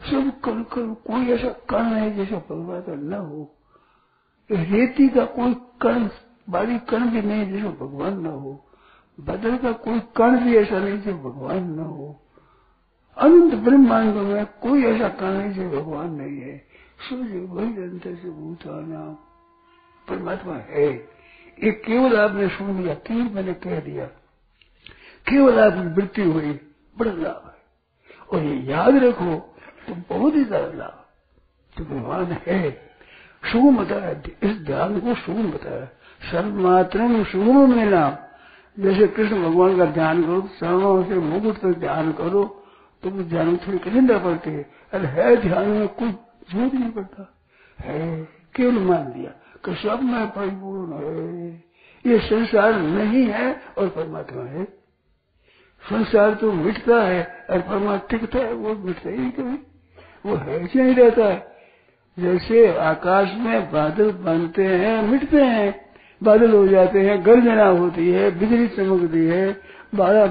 सब 0.00 0.40
कण 0.40 0.62
कण, 0.62 0.94
कोई 0.94 1.26
ऐसा 1.26 1.48
कण 1.48 1.84
है 1.84 2.16
जैसा 2.16 2.38
परमात्मा 2.38 2.94
न 2.94 3.14
हो। 3.14 3.54
रेती 4.50 5.08
का 5.08 5.24
कोई 5.24 5.54
कण, 5.54 6.08
बारी 6.50 6.78
कण 6.78 7.10
भी 7.10 7.22
नहीं 7.22 7.52
जैसा 7.52 7.68
भगवान 7.68 8.20
न 8.20 8.26
हो। 8.26 8.64
बदल 9.20 9.56
का 9.56 9.72
कोई 9.72 10.00
कण 10.16 10.44
भी 10.44 10.56
ऐसा 10.56 10.78
नहीं 10.78 10.98
जो 10.98 11.14
भगवान 11.14 11.64
न 11.64 11.78
हो। 11.78 12.20
अनंत 13.18 13.54
ब्रह्मांड 13.54 14.14
में 14.14 14.44
कोई 14.62 14.84
ऐसा 14.84 15.08
कारण 15.08 15.52
जो 15.52 15.68
भगवान 15.70 16.10
नहीं 16.12 16.40
है। 16.40 16.56
सूर्य, 17.00 17.38
वही 17.40 17.82
अंतर 17.82 18.14
से 18.14 18.30
भूताना 18.30 19.00
परमात्मा 20.08 20.54
है। 20.54 20.86
ये 21.58 21.70
केवल 21.86 22.16
आपने 22.16 22.48
सुन 22.48 22.82
लिया 22.82 22.94
केवल 22.94 23.28
मैंने 23.34 23.52
कह 23.54 23.80
दिया। 23.80 24.04
केवल 25.26 25.58
आपकी 25.58 25.80
मृत्यु 25.90 26.32
हुई, 26.32 26.52
बड़ा 26.96 27.12
लाभ 27.12 27.42
है। 27.46 27.56
और 28.30 28.44
ये 28.44 28.54
याद 28.72 28.96
रखो 28.96 29.34
तो 29.88 29.94
बहुत 30.08 30.34
ही 30.34 30.44
ज़्यादा 30.44 30.72
लाभ 30.74 31.04
तो 31.76 31.84
भगवान 31.84 32.36
है। 32.46 32.70
शुभ 33.42 33.78
बताया, 33.78 34.10
इस 34.42 34.56
ध्यान 34.60 34.98
को 35.00 35.14
शुभ 35.16 35.36
बताया। 35.54 35.84
सर्वमात्र 36.22 37.24
शुभ 37.24 37.68
में 37.68 37.84
नाम 37.86 38.16
जैसे 38.76 39.06
कृष्ण 39.06 39.42
भगवान 39.42 39.76
का 39.78 39.84
ध्यान 39.84 40.22
करो, 40.22 40.40
सर्वों 40.52 41.04
से 41.04 41.14
मुकुट 41.14 41.56
तक 41.56 41.78
ध्यान 41.78 42.12
करो। 42.12 42.57
तो 43.02 43.10
वो 43.10 43.22
ध्यान 43.22 43.56
थोड़ी 43.56 43.78
कठिनता 43.78 44.18
पड़ती 44.18 44.50
है। 44.50 44.70
अरे 44.92 45.06
है 45.06 45.36
ध्यान 45.36 45.68
में 45.68 45.88
कुछ 45.88 46.08
ज़रूरत 46.52 46.74
नहीं 46.74 46.90
पड़ता। 46.90 47.34
है, 47.80 48.28
केवल 48.56 48.78
मान 48.78 49.12
लिया। 49.16 49.30
कि 49.64 49.74
सब 49.74 50.02
में 50.02 50.26
परिपूर्ण 50.26 50.92
है। 50.92 51.64
ये 52.06 52.18
संसार 52.18 52.74
नहीं 52.80 53.24
है 53.24 53.60
और 53.78 53.88
परमात्मा 53.88 54.42
है। 54.42 54.64
संसार 55.90 56.34
तो 56.34 56.52
मिटता 56.52 57.02
है 57.02 57.46
और 57.50 57.60
परमात्मा 57.60 57.96
टिकता 57.96 58.38
है, 58.38 58.52
वो 58.52 58.74
मिटता 58.74 59.10
ही 59.10 59.30
कभी। 59.30 59.58
वो 60.26 60.36
है 60.36 60.62
नहीं 60.64 60.94
रहता 60.94 61.24
है। 61.24 61.56
जैसे 62.18 62.76
आकाश 62.78 63.28
में 63.34 63.72
बादल 63.72 64.12
बनते 64.12 64.64
हैं, 64.64 65.02
मिटते 65.02 65.42
हैं। 65.42 65.88
बादल 66.22 66.52
हो 66.52 66.68
जाते 66.68 67.00
हैं, 67.00 67.26
गर्जना 67.26 67.66
होती 67.66 68.10
है 68.10 68.38
बिजली 68.38 68.68
चमकती 68.68 69.26
है। 69.26 69.60
बारह 69.94 70.26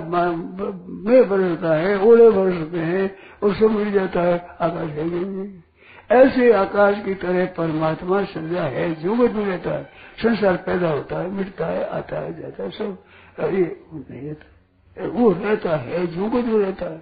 में 1.10 1.30
बरसता 1.30 1.76
है, 1.76 2.00
ओले 2.00 2.30
बरसते 2.30 2.78
हैं 2.78 3.16
और 3.44 3.56
सब 3.56 3.72
मिल 3.72 3.92
जाता 3.92 4.22
है 4.22 4.40
आकाश 4.62 4.90
है 4.90 5.68
ऐसे 6.12 6.52
आकाश 6.52 6.96
की 7.06 7.14
तरह 7.14 7.46
परमात्मा 7.46 8.24
सजा 8.24 8.64
है, 8.64 8.96
जो 8.96 9.16
में 9.16 9.28
रहता 9.28 9.70
है, 9.70 9.84
संसार 10.24 10.58
पैदा 10.58 10.90
होता 10.90 11.20
है, 11.20 11.32
मिटता 11.32 11.66
है, 11.66 11.90
आता 11.90 12.20
है, 12.20 12.42
जाता 12.42 12.64
है, 12.64 12.70
सब, 12.70 12.98
अरे 13.40 13.86
नहीं 13.94 14.22
रहता। 14.22 15.08
वो 15.08 15.32
रहता 15.32 15.76
है, 15.76 16.08
जो 16.08 16.30
कुछ 16.30 16.46
रहता 16.48 16.86
है। 16.86 17.02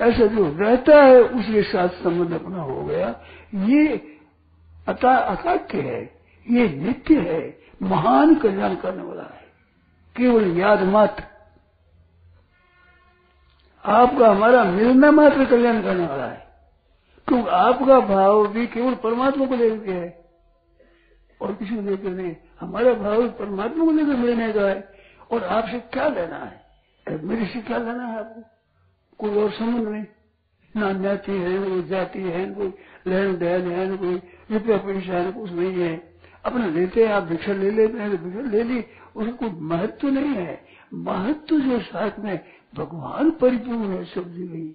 ऐसा 0.00 0.26
जो 0.26 0.56
रहता 0.58 1.02
है, 1.02 1.22
उसके 1.22 1.62
साथ 1.62 1.88
संबंध 1.88 2.40
अपना 2.40 2.62
हो 2.62 2.84
गया। 2.84 3.20
ये 3.54 4.16
अता, 4.88 5.16
अकाट्य 5.16 5.78
है, 5.78 6.04
ये 6.50 6.68
नित्य 6.68 7.20
है, 7.20 7.58
महान 7.82 8.34
कल्याण 8.34 8.74
करने 8.74 9.02
वाला 9.02 9.22
है। 9.22 9.44
केवल 10.16 10.58
याद 10.58 10.82
मात्र। 10.82 11.37
आपका 13.84 14.30
हमारा 14.30 14.64
मिलना 14.64 15.10
मात्र 15.10 15.44
कल्याण 15.44 15.82
करने 15.82 16.06
वाला 16.06 16.24
है। 16.24 16.48
क्योंकि 17.28 17.48
आपका 17.48 18.00
भाव 18.00 18.46
भी 18.48 18.66
केवल 18.66 18.94
परमात्मा 18.94 19.46
को 19.46 19.56
लेकर 19.56 19.90
है। 19.90 20.30
और 21.40 21.54
किसी 21.54 21.74
को 21.74 21.82
लेकर 21.82 22.08
नहीं, 22.08 22.36
हमारा 22.60 22.92
भाव 22.94 23.28
परमात्मा 23.28 23.84
को 23.84 23.90
लेकर 23.90 24.16
मिलने 24.16 24.52
का 24.52 24.62
है। 24.62 24.92
और 25.30 25.44
आपसे 25.44 25.78
क्या 25.78 26.08
लेना 26.08 26.36
है? 26.36 26.68
मेरे 27.22 27.46
से 27.46 27.60
क्या 27.60 27.78
लेना 27.78 28.06
है 28.06 28.18
आपको? 28.18 28.42
कोई 29.18 29.42
और 29.42 29.50
संबंध 29.50 29.88
नहीं। 29.88 30.04
ना 30.76 30.92
जाति 30.92 31.32
है 31.32 31.58
कोई 31.58 31.82
जाति 31.82 32.22
है 32.22 32.50
कोई 32.50 32.74
लेन 33.06 33.38
देन 33.38 33.70
है 33.70 33.96
कोई 33.96 34.14
रुपया 34.52 34.76
पैसा 34.76 35.12
है 35.12 35.32
कुछ 35.32 35.52
नहीं 35.52 35.72
है। 35.72 36.12
अपना 36.44 36.66
लेते 36.66 37.06
हैं, 37.06 37.14
आप 37.14 37.22
भिक्षा 37.22 37.52
ले 37.52 37.70
लेते 37.70 37.98
हैं 37.98 38.10
तो 38.10 38.16
भिक्षा 38.16 38.50
ले 38.50 38.62
ली 38.62 38.84
उसका 39.16 39.32
कोई 39.32 39.50
महत्व 39.60 40.08
नहीं 40.08 40.34
है। 40.34 40.64
महत्व 40.94 41.60
जो 41.60 41.80
साथ 41.80 42.10
में 42.18 42.40
भगवान 42.74 43.30
परिपूर्ण 43.30 43.88
है, 43.88 44.04
सब 44.04 44.22
जगह 44.22 44.74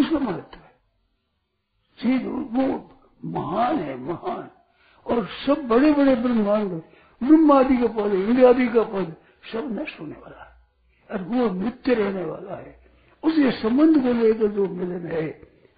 उसका 0.00 0.18
महत्व 0.18 0.56
है। 0.56 0.74
चीज़ 1.98 2.26
वो 2.26 2.90
महान 3.24 3.76
है, 3.76 3.98
महान। 3.98 4.50
और 5.06 5.26
सब 5.26 5.68
बड़े 5.68 5.92
बड़े 5.92 6.14
ब्रह्मांड 6.14 6.70
ब्रह्म 7.22 7.52
आदि 7.52 7.76
का 7.76 7.86
पद, 7.86 8.14
इंद्र 8.14 8.46
आदि 8.46 8.68
का 8.68 8.82
पद, 8.82 9.16
सब 9.52 9.80
नष्ट 9.80 10.00
होने 10.00 10.14
वाला 10.14 10.44
है। 10.44 10.54
और 11.10 11.22
वो 11.22 11.50
नित्य 11.50 11.94
रहने 11.94 12.24
वाला 12.24 12.56
है। 12.56 12.84
उसे 13.24 13.50
संबंध 13.50 14.02
को 14.02 14.12
लेकर 14.12 14.46
जो 14.46 14.68
मिलन 14.68 15.06
है 15.06 15.28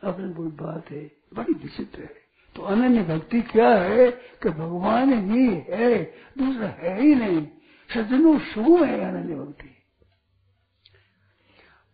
अपनी 0.05 0.35
कोई 0.35 0.49
बात 0.49 0.91
है, 0.91 1.13
बड़ी 1.35 1.53
विचित्र 1.53 2.01
है। 2.01 2.15
तो 2.57 2.63
अनन्य 2.63 3.03
भक्ति 3.03 3.43
क्या 3.43 3.71
है 3.71 4.11
कि 4.11 4.49
भगवान 4.49 5.31
ही 5.31 5.65
है, 5.69 6.05
दूसरा 6.39 6.67
है 6.67 7.03
ही 7.03 7.15
नहीं। 7.15 7.47
सज्जनों 7.95 8.39
शुभ 8.39 8.83
है 8.83 9.01
अनन्य 9.01 9.35
भक्ति। 9.35 9.76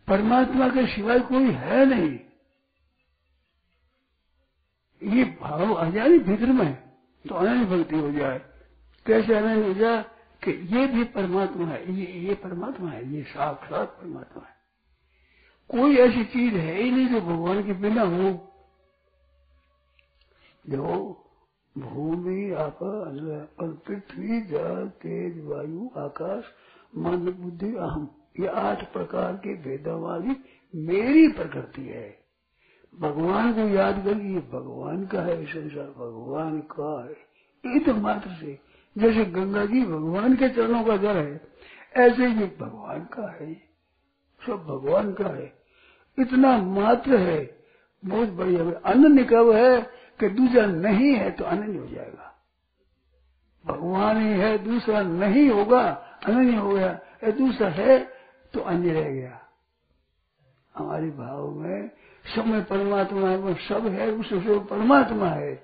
परमात्मा 0.09 0.69
के 0.69 0.87
सिवाय 0.87 1.21
कोई 1.21 1.51
है 1.51 1.85
नहीं। 1.87 2.19
ये 5.03 5.25
भाव 5.25 5.75
आ 5.75 5.91
जाए 5.91 6.19
भीतर 6.19 6.47
में 6.47 6.75
तो 7.29 7.35
अनन्य 7.35 7.65
भक्ति 7.67 7.99
हो 7.99 8.13
जाए। 8.13 8.39
कैसे 9.07 9.35
अनन्य 9.35 9.67
हो 9.67 9.75
जाए 9.75 10.05
कि 10.45 10.51
ये 10.51 10.87
भी 10.87 11.05
परमात्मा 11.05 11.67
है, 11.67 11.95
ये 11.95 12.29
ये 12.29 12.35
परमात्मा 12.35 12.91
है, 12.91 13.13
ये 13.15 13.23
साक्षात 13.23 13.89
परमात्मा 13.89 14.43
है। 14.43 14.57
कोई 15.71 15.97
ऐसी 15.97 16.25
चीज़ 16.25 16.55
है 16.55 16.83
ही 16.83 16.91
नहीं 16.91 17.09
जो 17.09 17.21
भगवान 17.21 17.63
के 17.63 17.73
बिना 17.73 18.03
हो। 18.03 18.49
जो 20.69 21.19
भूमि, 21.79 22.53
आप 22.53 22.79
पृथ्वी 23.87 24.41
जल 24.41 24.89
तेज 24.89 25.45
वायु, 25.45 25.91
आकाश, 25.97 26.45
मन, 26.97 27.33
बुद्धि 27.33 27.75
अहम 27.77 28.07
ये 28.41 28.47
आठ 28.47 28.93
प्रकार 28.93 29.33
के 29.33 29.55
भेदों 29.55 30.03
वाली 30.03 30.37
मेरी 30.75 31.29
प्रकृति 31.29 31.83
है। 31.83 32.19
भगवान 33.01 33.55
को 33.55 33.61
याद 33.61 34.05
करिए 34.05 34.39
भगवान 34.41 35.07
का 35.07 35.23
है, 35.23 35.47
संसार 35.47 35.85
भगवान 35.85 36.61
का 36.61 37.05
है। 37.05 37.33
एक 37.77 37.89
मात्र 37.89 38.31
से, 38.31 38.59
जैसे 38.99 39.25
गंगा 39.25 39.65
जी 39.65 39.85
भगवान 39.85 40.37
के 40.37 40.49
चरणों 40.49 40.85
का 40.85 40.97
जल 40.97 41.17
है, 41.17 41.41
ऐसे 41.97 42.27
ही 42.27 42.45
भगवान 42.61 43.01
का 43.01 43.31
है। 43.33 43.55
सब 44.47 44.53
भगवान 44.53 45.13
का 45.13 45.27
है। 45.27 45.53
इतना 46.19 46.59
मात्र 46.59 47.17
है, 47.17 47.65
बहुत 48.05 48.29
बढ़िया। 48.29 48.91
अनन्य 48.91 49.25
कब 49.25 49.51
है 49.51 49.81
कि 50.21 50.29
दूसरा 50.29 50.67
नहीं 50.67 51.15
है 51.15 51.31
तो 51.31 51.45
अनन्य 51.45 51.79
हो 51.79 51.87
जाएगा। 51.87 52.45
भगवान 53.67 54.17
ही 54.17 54.29
है, 54.29 54.59
दूसरा 54.59 55.03
नहीं 55.03 55.51
होगा 55.51 55.91
अनन्य 56.27 56.57
हो 56.57 56.71
गया। 56.71 57.01
दूसरा 57.25 57.69
है 57.69 58.22
तो 58.55 58.61
अन्य 58.61 58.93
रह 58.93 59.11
गया। 59.11 59.39
हमारे 60.75 61.11
भाव 61.11 61.51
में 61.51 61.91
सब 62.37 62.47
में 62.47 62.65
परमात्मा 62.65 63.29
है 63.29 63.55
सब 63.69 63.87
है 63.87 64.23
सब 64.23 64.67
परमात्मा 64.71 65.29
है। 65.29 65.55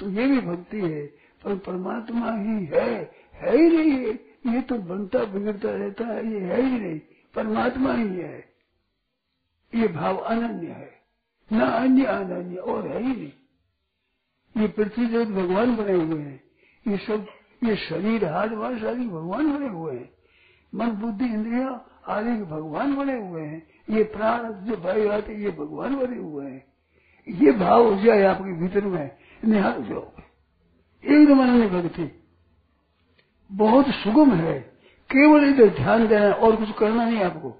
तो 0.00 0.10
ये 0.10 0.26
भी 0.26 0.40
भक्ति 0.40 0.80
है, 0.80 1.06
पर 1.44 1.56
परमात्मा 1.56 2.32
ही 2.32 2.64
है 2.64 3.10
है 3.34 3.56
ही 3.56 3.68
नहीं 3.68 3.92
है। 3.92 4.26
ये 4.54 4.60
तो 4.62 4.78
बनता 4.78 5.24
बिगड़ता 5.24 5.70
रहता 5.70 6.04
है, 6.06 6.32
ये 6.32 6.40
है 6.40 6.62
ही 6.62 6.80
नहीं, 6.80 7.00
परमात्मा 7.34 7.92
ही 7.92 8.08
है। 8.08 8.38
ये 9.74 9.88
भाव 9.88 10.16
अनन्य 10.16 10.66
है, 10.66 11.00
न 11.52 11.60
अन्य 11.60 12.04
अनन्य 12.04 12.56
और 12.56 12.86
है 12.88 13.02
ही 13.02 13.08
नहीं। 13.08 13.32
ये 14.56 14.68
पृथ्वी 14.68 15.06
जगत 15.06 15.28
भगवान 15.28 15.76
बने 15.76 15.92
हुए 15.92 16.22
हैं। 16.22 16.42
ये 16.88 16.96
सब, 16.96 17.26
ये 17.64 17.76
शरीर, 17.76 18.24
हाथ, 18.24 18.48
वास 18.48 18.82
आदि 18.82 19.06
भगवान 19.06 19.56
बने 19.56 19.68
हुए 19.68 19.94
हैं। 19.94 20.10
मन, 20.74 20.90
बुद्धि, 20.90 21.24
इंद्रिया 21.24 21.68
आदि 22.08 22.30
भगवान 22.30 22.96
बने 22.96 23.16
हुए 23.16 23.42
हैं। 23.42 23.66
ये 23.90 24.02
प्राण, 24.02 24.52
जो 24.52 24.76
भाई 24.76 25.08
आते 25.08 25.34
ये 25.34 25.50
भगवान 25.50 25.96
बने 25.96 26.16
हुए 26.16 26.50
हैं। 26.50 26.66
ये 27.28 27.52
भाव 27.52 27.94
हो 27.94 28.02
जाए 28.02 28.22
आपके 28.22 28.52
भीतर 28.52 28.84
में, 28.84 29.10
निहाल 29.44 29.84
जाओ। 29.84 30.10
एकदम 31.04 31.42
अनन्य 31.42 31.66
भक्ति 31.66 32.22
बहुत 33.52 33.86
सुगम 33.88 34.30
है। 34.30 34.60
केवल 35.10 35.44
इधर 35.44 35.68
ध्यान 35.68 36.08
देना 36.08 36.32
और 36.32 36.56
कुछ 36.56 36.72
करना 36.78 37.04
नहीं 37.04 37.22
आपको। 37.22 37.50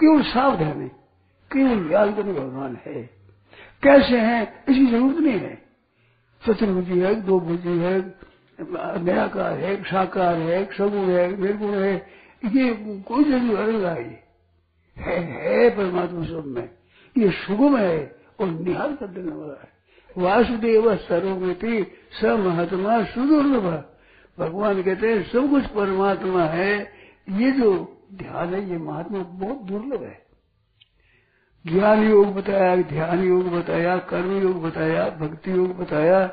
केवल 0.00 0.22
सावधानी 0.22 0.88
केवल 1.52 1.92
याद 1.92 2.16
करने 2.16 2.32
भगवान 2.32 2.78
है। 2.86 3.02
कैसे 3.82 4.18
हैं? 4.18 4.64
इसकी 4.68 4.86
ज़रूरत 4.86 5.16
नहीं 5.16 5.40
है। 5.40 5.62
चतुर्भुजी 6.46 7.00
है, 7.00 7.14
दो 7.14 7.40
भुजी 7.40 7.78
है 7.78 8.18
निराकार 9.04 9.52
है 9.52 9.82
साकार 9.82 10.34
है, 10.34 10.64
सगुण 10.64 11.10
है, 11.10 11.40
निर्गुण 11.40 11.74
है। 11.74 12.06
ये 12.42 12.72
कोई 13.08 13.24
ज़रूर 13.24 13.58
अलग 13.58 13.84
है 13.84 14.26
है, 14.96 15.18
है 15.20 15.70
परमात्मा 15.70 16.24
सब 16.24 16.44
में। 16.46 16.68
ये 17.16 17.30
सुगम 17.30 17.76
है 17.76 18.16
और 18.40 18.46
निहार 18.46 18.92
कर 18.92 19.06
देने 19.06 19.32
वाला 19.32 19.60
है। 19.62 19.70
वासुदेव 20.16 20.96
स 22.12 22.24
महात्मा 22.24 23.02
सुदुर्लभ। 23.04 23.66
भगवान 24.38 24.82
कहते 24.82 25.08
हैं 25.08 25.22
सब 25.22 25.50
कुछ 25.50 25.66
परमात्मा 25.66 26.44
है। 26.44 26.78
ये 27.28 27.50
जो 27.50 27.70
ध्यान 28.14 28.54
है 28.54 28.70
ये 28.70 28.78
महात्मा 28.78 29.18
बहुत 29.18 29.62
दुर्लभ 29.62 30.02
है। 30.02 30.26
ज्ञान 31.64 32.08
योग 32.10 32.34
बताया 32.34 32.76
ध्यान 32.76 33.24
योग 33.24 33.50
बताया 33.50 33.96
कर्म 33.98 34.40
योग 34.42 34.62
बताया 34.62 35.08
भक्ति 35.10 35.50
योग 35.50 35.76
बताया। 35.76 36.26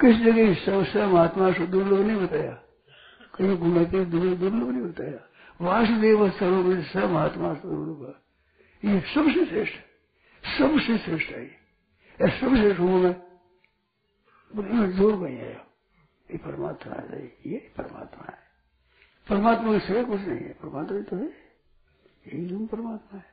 किस 0.00 0.16
जगह 0.16 0.54
सबसे 0.54 1.06
महात्मा 1.06 1.52
सुदुर्लभ 1.52 2.06
नहीं 2.06 2.16
बताया? 2.16 2.52
कहीं 3.34 3.58
गुणते 3.58 4.04
दुर्लभ 4.04 4.42
नहीं 4.44 4.82
बताया। 4.82 5.18
वासुदेव 5.62 6.30
सर्वमित 6.30 6.86
स 6.86 6.96
महात्मा 6.96 7.54
स्वरूप 7.54 8.22
ये 8.84 9.00
सबसे 9.00 9.46
श्रेष्ठ 9.46 9.74
सबसे 10.58 10.98
श्रेष्ठ 10.98 11.30
है 11.30 11.42
ये। 11.44 12.40
सबसे 12.40 12.72
हूँ 12.72 13.00
मैं। 13.02 14.90
ज़ोर 14.90 15.28
है 15.28 15.52
ये 16.30 16.38
परमात्मा 16.38 16.94
है, 16.94 17.36
ये 17.46 17.72
परमात्मा 17.76 18.26
है। 18.30 18.38
परमात्मा 19.28 19.72
के 19.72 19.80
सिवा 19.80 20.02
कुछ 20.02 20.20
नहीं 20.20 20.40
है। 20.40 20.52
परमात्मा 20.52 21.00
तो 21.00 21.16
है। 21.16 21.28
यही 22.26 22.48
तुम 22.48 22.66
परमात्मा 22.66 23.18
है। 23.18 23.32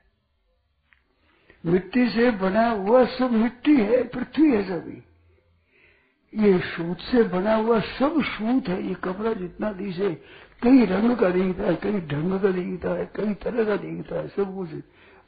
मिट्टी 1.65 2.09
से 2.09 2.31
बना 2.31 2.69
हुआ 2.69 3.05
सब 3.05 3.31
मिट्टी 3.31 3.77
है, 3.77 4.07
पृथ्वी 4.07 4.51
है 4.51 4.63
सभी। 4.63 5.03
ये 6.35 6.59
सूत 6.59 6.97
से 6.99 7.23
बना 7.23 7.55
हुआ 7.55 7.79
सब 7.79 8.21
सूत 8.23 8.67
है। 8.67 8.83
ये 8.83 8.93
कपड़ा 8.93 9.33
जितना 9.33 9.71
दी 9.71 9.91
से 9.93 10.21
कई 10.63 10.85
रंग 10.85 11.15
का 11.15 11.29
दिखता 11.29 11.63
है 11.63 11.75
कई 11.75 11.99
ढंग 11.99 12.39
का 12.39 12.51
दिखता 12.51 12.89
है 12.89 13.11
कई 13.15 13.33
तरह 13.33 13.63
का 13.65 13.75
दिखता 13.75 14.15
है 14.15 14.27
सब 14.27 14.55
कुछ। 14.55 14.69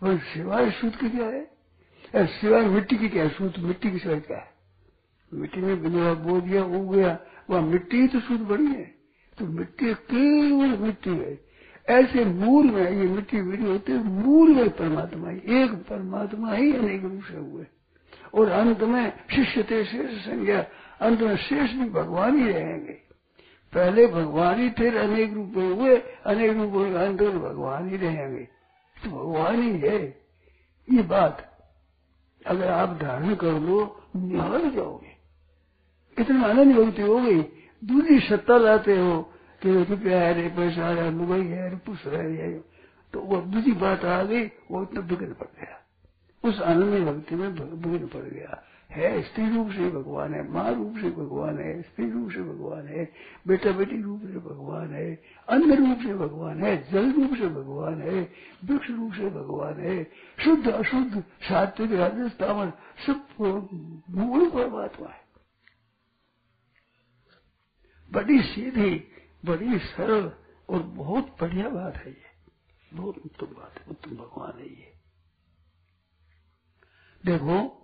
और 0.04 0.18
सिवाय 0.18 0.72
सूत 0.72 0.96
की 0.96 1.10
क्या 1.10 1.28
है? 1.28 1.52
सिवाय 2.16 2.62
मिट्टी 2.62 2.96
की 2.96 3.10
क्या 3.10 3.24
है? 3.24 3.30
सूत 3.30 3.54
मिट्टी 3.60 3.92
की 3.92 3.98
सिवाय 3.98 4.20
क्या 4.20 4.38
है? 4.38 4.52
मिट्टी 5.34 5.62
में 5.62 5.82
बिना 5.84 6.14
बो 6.14 6.42
दिया, 6.42 6.64
उग 6.64 6.96
गया। 6.96 7.18
वह 7.50 7.62
मिट्टी 7.62 8.02
ही 8.02 8.08
तो 8.08 8.20
सूत 8.20 8.40
बनी 8.40 8.68
है। 8.68 8.96
तो 9.38 9.46
मिट्टी 9.46 9.94
केवल 9.94 10.78
मिट्टी 10.78 11.10
है। 11.10 11.40
ऐसे 11.90 12.26
मूल 12.26 12.72
में 12.72 12.92
ये 12.92 13.08
मिट्टी 13.08 13.42
मिट्टी 13.42 13.66
होते 13.66 13.94
मूल 13.94 14.56
में 14.56 14.70
परमात्मा 14.70 15.30
ही, 15.30 15.64
एक 15.64 15.72
परमात्मा 15.72 16.54
ही 16.54 16.74
अनेक 16.74 17.04
रूप 17.04 17.24
से 17.24 17.38
हुए। 17.38 17.66
और 18.34 18.50
अंत 18.50 18.82
में 18.82 19.14
शिष्य 19.36 19.64
थे 19.64 19.84
शेष 19.86 20.26
संज्ञा, 20.26 20.66
अंत 21.02 21.22
में 21.22 21.36
शेष 21.38 21.74
भी 21.74 21.90
भगवान 21.90 22.40
ही 22.40 22.52
रहेंगे। 22.52 23.11
पहले 23.74 24.08
भगवान 24.08 24.60
ही 24.60 24.70
थे, 24.70 24.98
अनेक 24.98 25.34
रूप 25.34 25.54
में 25.56 25.74
हुए, 25.74 25.98
अनेक 26.26 26.52
रूप 26.52 26.72
में 26.72 26.94
अंत 26.94 27.22
में 27.22 27.40
भगवान 27.40 27.90
ही 27.90 27.98
रहेंगे। 27.98 28.44
तो 29.04 29.10
भगवान 29.10 29.62
ही 29.62 29.80
है। 29.80 30.22
ये 30.92 31.02
बात 31.02 31.60
अगर 32.48 32.72
आप 32.72 33.00
धारण 33.02 33.36
कर 33.36 33.52
लो 33.52 34.04
निहार 34.16 34.72
जाओगे। 34.72 35.12
इतना 36.22 36.46
आनंद 36.46 36.76
भक्ति 36.76 37.02
हो 37.02 37.20
गई 37.20 37.42
दूसरी 37.84 38.20
सत्ता 38.20 38.58
लाते 38.58 38.98
हो 38.98 39.34
कि 39.62 39.84
रुपया 39.84 40.22
है 40.22 40.34
रे 40.34 40.50
पैसा 40.50 40.86
है 40.86 41.12
लुगाई 41.12 41.46
है 41.46 41.70
रे 41.70 41.76
पुष 41.76 42.06
है। 42.06 42.54
तो 43.14 43.20
वो 43.20 43.38
दूसरी 43.38 43.72
बात 43.72 44.06
आ 44.06 44.24
गई, 44.24 44.46
वो 44.46 44.84
इतना 44.84 45.02
बिगड़ 45.02 45.34
पड़ 45.34 45.62
गया। 45.62 45.78
उस 46.50 46.62
आनंद 46.62 47.08
भक्ति 47.08 47.36
में 47.36 47.56
बिगड़ 47.82 48.08
पड़ 48.08 48.30
गया। 48.30 48.64
है, 48.92 49.22
स्त्री 49.22 49.56
रूप 49.56 49.72
से 49.72 49.90
भगवान 49.90 50.34
है, 50.34 50.52
माँ 50.52 50.74
रूप 50.74 50.96
से 50.98 51.12
भगवान 51.12 51.60
है, 51.60 51.82
स्त्री 51.82 52.12
रूप 52.12 52.32
से 52.32 52.42
भगवान 52.42 52.88
है 52.88 53.14
बेटा 53.48 53.72
बेटी 53.72 54.02
रूप 54.02 54.22
से 54.22 54.38
भगवान 54.38 54.94
है, 54.94 55.24
अन्न 55.50 55.74
रूप 55.74 56.00
से 56.00 56.14
भगवान 56.14 56.64
है, 56.64 56.92
जल 56.92 57.12
रूप 57.12 57.36
से 57.38 57.48
भगवान 57.48 58.02
है, 58.02 58.32
वृक्ष 58.66 58.90
रूप 58.90 59.14
से 59.14 59.30
भगवान 59.30 59.80
है, 59.80 60.04
शुद्ध, 60.44 60.68
अशुद्ध, 60.68 61.22
सात्विक 61.22 61.92
राजस्थान 61.92 62.74
सब 63.08 63.28
मूल 64.10 64.50
परमात्मा 64.50 65.08
है। 65.08 65.22
बड़ी 68.12 68.42
सीधी, 68.42 69.08
बड़ी 69.46 69.80
सरल 69.80 70.32
और 70.70 70.84
बहुत 70.84 71.36
बढ़िया 71.42 71.70
बात 71.70 71.96
है 71.96 72.12
ये। 72.12 72.32
बहुत 72.94 73.18
उत्तम 73.18 73.46
बात 73.46 73.80
है, 73.80 73.86
उत्तम 73.90 74.12
भगवान 74.12 74.60
है 74.60 74.68
ये। 74.68 74.94
देखो 77.26 77.78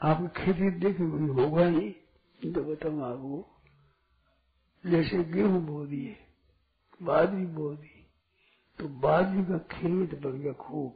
आप 0.00 0.32
खेती 0.36 0.70
देखे 0.80 1.04
होगा 1.04 1.68
नहीं 1.70 2.52
तो 2.52 2.62
बताऊ 2.64 3.00
आपको 3.00 3.46
जैसे 4.84 5.24
गेहूँ 5.24 5.60
बो 5.66 5.84
दिए, 5.86 6.16
बाजरी 7.02 7.46
बो 7.46 7.74
दी 7.74 8.06
तो 8.78 8.88
बाजरी 8.88 9.42
का 9.44 9.58
खेत 9.70 10.14
बढ़ 10.20 10.32
गया 10.32 10.52
खूब। 10.52 10.92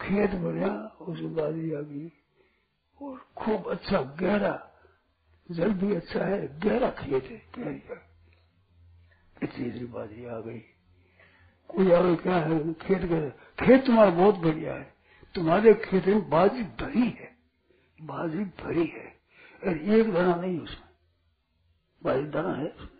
खेत 0.00 0.34
बढ़िया 0.34 0.70
उसमें 1.00 1.34
बाजरी 1.34 1.72
आ 1.74 1.80
गई। 1.80 2.10
और 3.00 3.18
खूब 3.36 3.68
अच्छा 3.70 4.00
गहरा, 4.00 4.72
जल 5.50 5.72
भी 5.72 5.94
अच्छा 5.94 6.24
है, 6.24 6.60
गहरा 6.60 6.90
खेत 6.90 7.24
है 7.24 7.38
गहरी 7.58 7.82
इतनी 9.42 9.66
इतनी 9.66 9.86
बाजरी 9.86 10.24
आ 10.24 10.40
गई। 10.40 10.58
कोई 11.70 11.92
आगे 11.92 12.16
क्या 12.16 12.36
है 12.36 12.74
खेत 12.74 13.04
का, 13.04 13.28
खेत 13.64 13.86
तुम्हारा 13.86 14.10
बहुत 14.10 14.34
बढ़िया 14.34 14.74
है। 14.74 14.94
तुम्हारे 15.34 15.74
खेत 15.74 16.06
में 16.06 16.28
बाजरी 16.30 16.62
भरी 16.62 17.08
है। 17.10 17.35
बाजरी 18.02 18.44
भरी 18.44 18.86
है। 18.86 19.16
एक 19.98 20.12
दाना 20.12 20.34
नहीं 20.34 20.60
उसमें। 20.60 20.88
बाजरी 22.04 22.26
दाना 22.26 22.52
है 22.52 22.68
उसमें। 22.68 22.96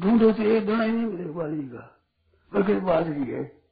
ढूंढो 0.00 0.32
तो 0.32 0.42
एक 0.42 0.66
दाना 0.66 0.82
ही 0.82 0.92
नहीं 0.92 1.06
मिले 1.06 1.24
बाजरी 1.24 1.62
का। 1.62 2.00
बल्कि 2.54 2.74
बाजरी 2.74 3.24
है। 3.24 3.62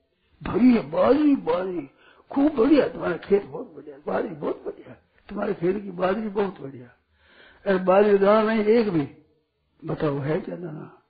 भरी 0.43 0.75
है 0.75 0.91
बाजरी 0.91 1.37
बाजरी 1.37 1.91
खूब 2.31 2.53
बढ़िया, 2.57 2.89
तुम्हारा 2.89 3.17
खेत 3.17 3.45
बहुत 3.45 3.75
बढ़िया 3.75 3.97
बाजरी 4.07 4.35
बहुत 4.35 4.63
बढ़िया। 4.65 4.97
तुम्हारे 5.29 5.55
खेत 5.55 5.83
की 5.83 5.91
बाजरी 5.91 6.29
बहुत 6.29 6.61
बढ़िया। 6.61 6.87
अरे 7.67 7.79
बाजरी 7.79 8.19
दाना 8.19 8.43
नहीं, 8.43 8.65
एक 8.65 8.91
भी। 8.91 9.09
बताओ, 9.85 10.19
है 10.19 10.41
क्या 10.41 10.57
दाना? 10.57 11.03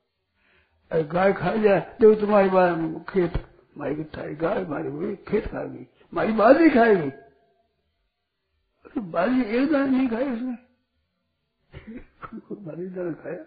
अरे, 0.92 1.04
गाय 1.04 1.32
खा 1.32 1.56
जाए 1.56 1.80
तो 1.80 2.14
तुम्हारी 2.14 2.48
बार 2.48 2.74
खेत, 3.08 3.32
माई 3.78 3.94
की 3.94 4.34
गाय 4.34 4.64
मारी 4.64 4.88
हुई, 4.88 5.16
खेत 5.16 5.46
खाएगी। 5.46 5.86
मारी 6.14 6.32
बाजरी 6.32 6.70
खाएगी। 6.70 7.21
तो 8.94 9.00
बाजी 9.00 9.42
एक 9.42 9.72
दाना 9.72 9.86
नहीं 9.86 10.08
खाई 10.08 10.24
उसने। 10.24 10.56
बाजी 12.64 12.86
दाना 12.86 13.12
खाया। 13.12 13.44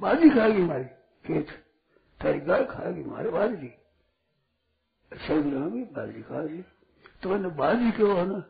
बाजी 0.00 0.30
खाएगी 0.30 0.62
मारी। 0.62 0.84
खेत 1.24 1.48
तारी 2.20 2.40
गाय 2.40 2.64
खाएगी 2.64 3.04
मारे 3.04 3.30
बाजरी 3.30 3.72
भी 5.12 5.84
बाजरी 5.84 6.22
खा 6.22 6.42
ली। 6.42 6.62
तो 7.22 7.28
मैंने 7.28 7.48
बाजरी 7.48 7.90
क्यों 7.90 8.26
ना 8.26 8.44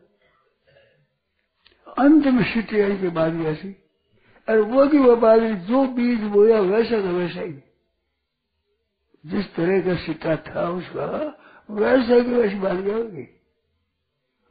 अंत 1.97 2.25
में 2.25 2.43
सिटी 2.53 2.79
आई 2.81 2.97
की 2.97 3.07
बाजरी 3.07 3.45
ऐसी। 3.45 3.75
अरे 4.47 4.61
वो 4.61 4.87
की 4.87 4.97
वो 4.97 5.15
बाजरी 5.15 5.55
जो 5.55 5.85
बीज 5.87 6.21
बोया 6.21 6.59
वैसा 6.59 7.01
का 7.01 7.09
वैसा 7.09 7.41
ही। 7.41 7.53
जिस 9.25 9.55
तरह 9.55 9.81
का 9.81 9.95
सिक्का 9.95 10.35
था 10.35 10.69
उसका, 10.69 11.05
वैसा 11.69 12.19
की 12.23 12.33
वैसी 12.33 12.55
बाजरी 12.55 12.91
होगी। 12.91 13.34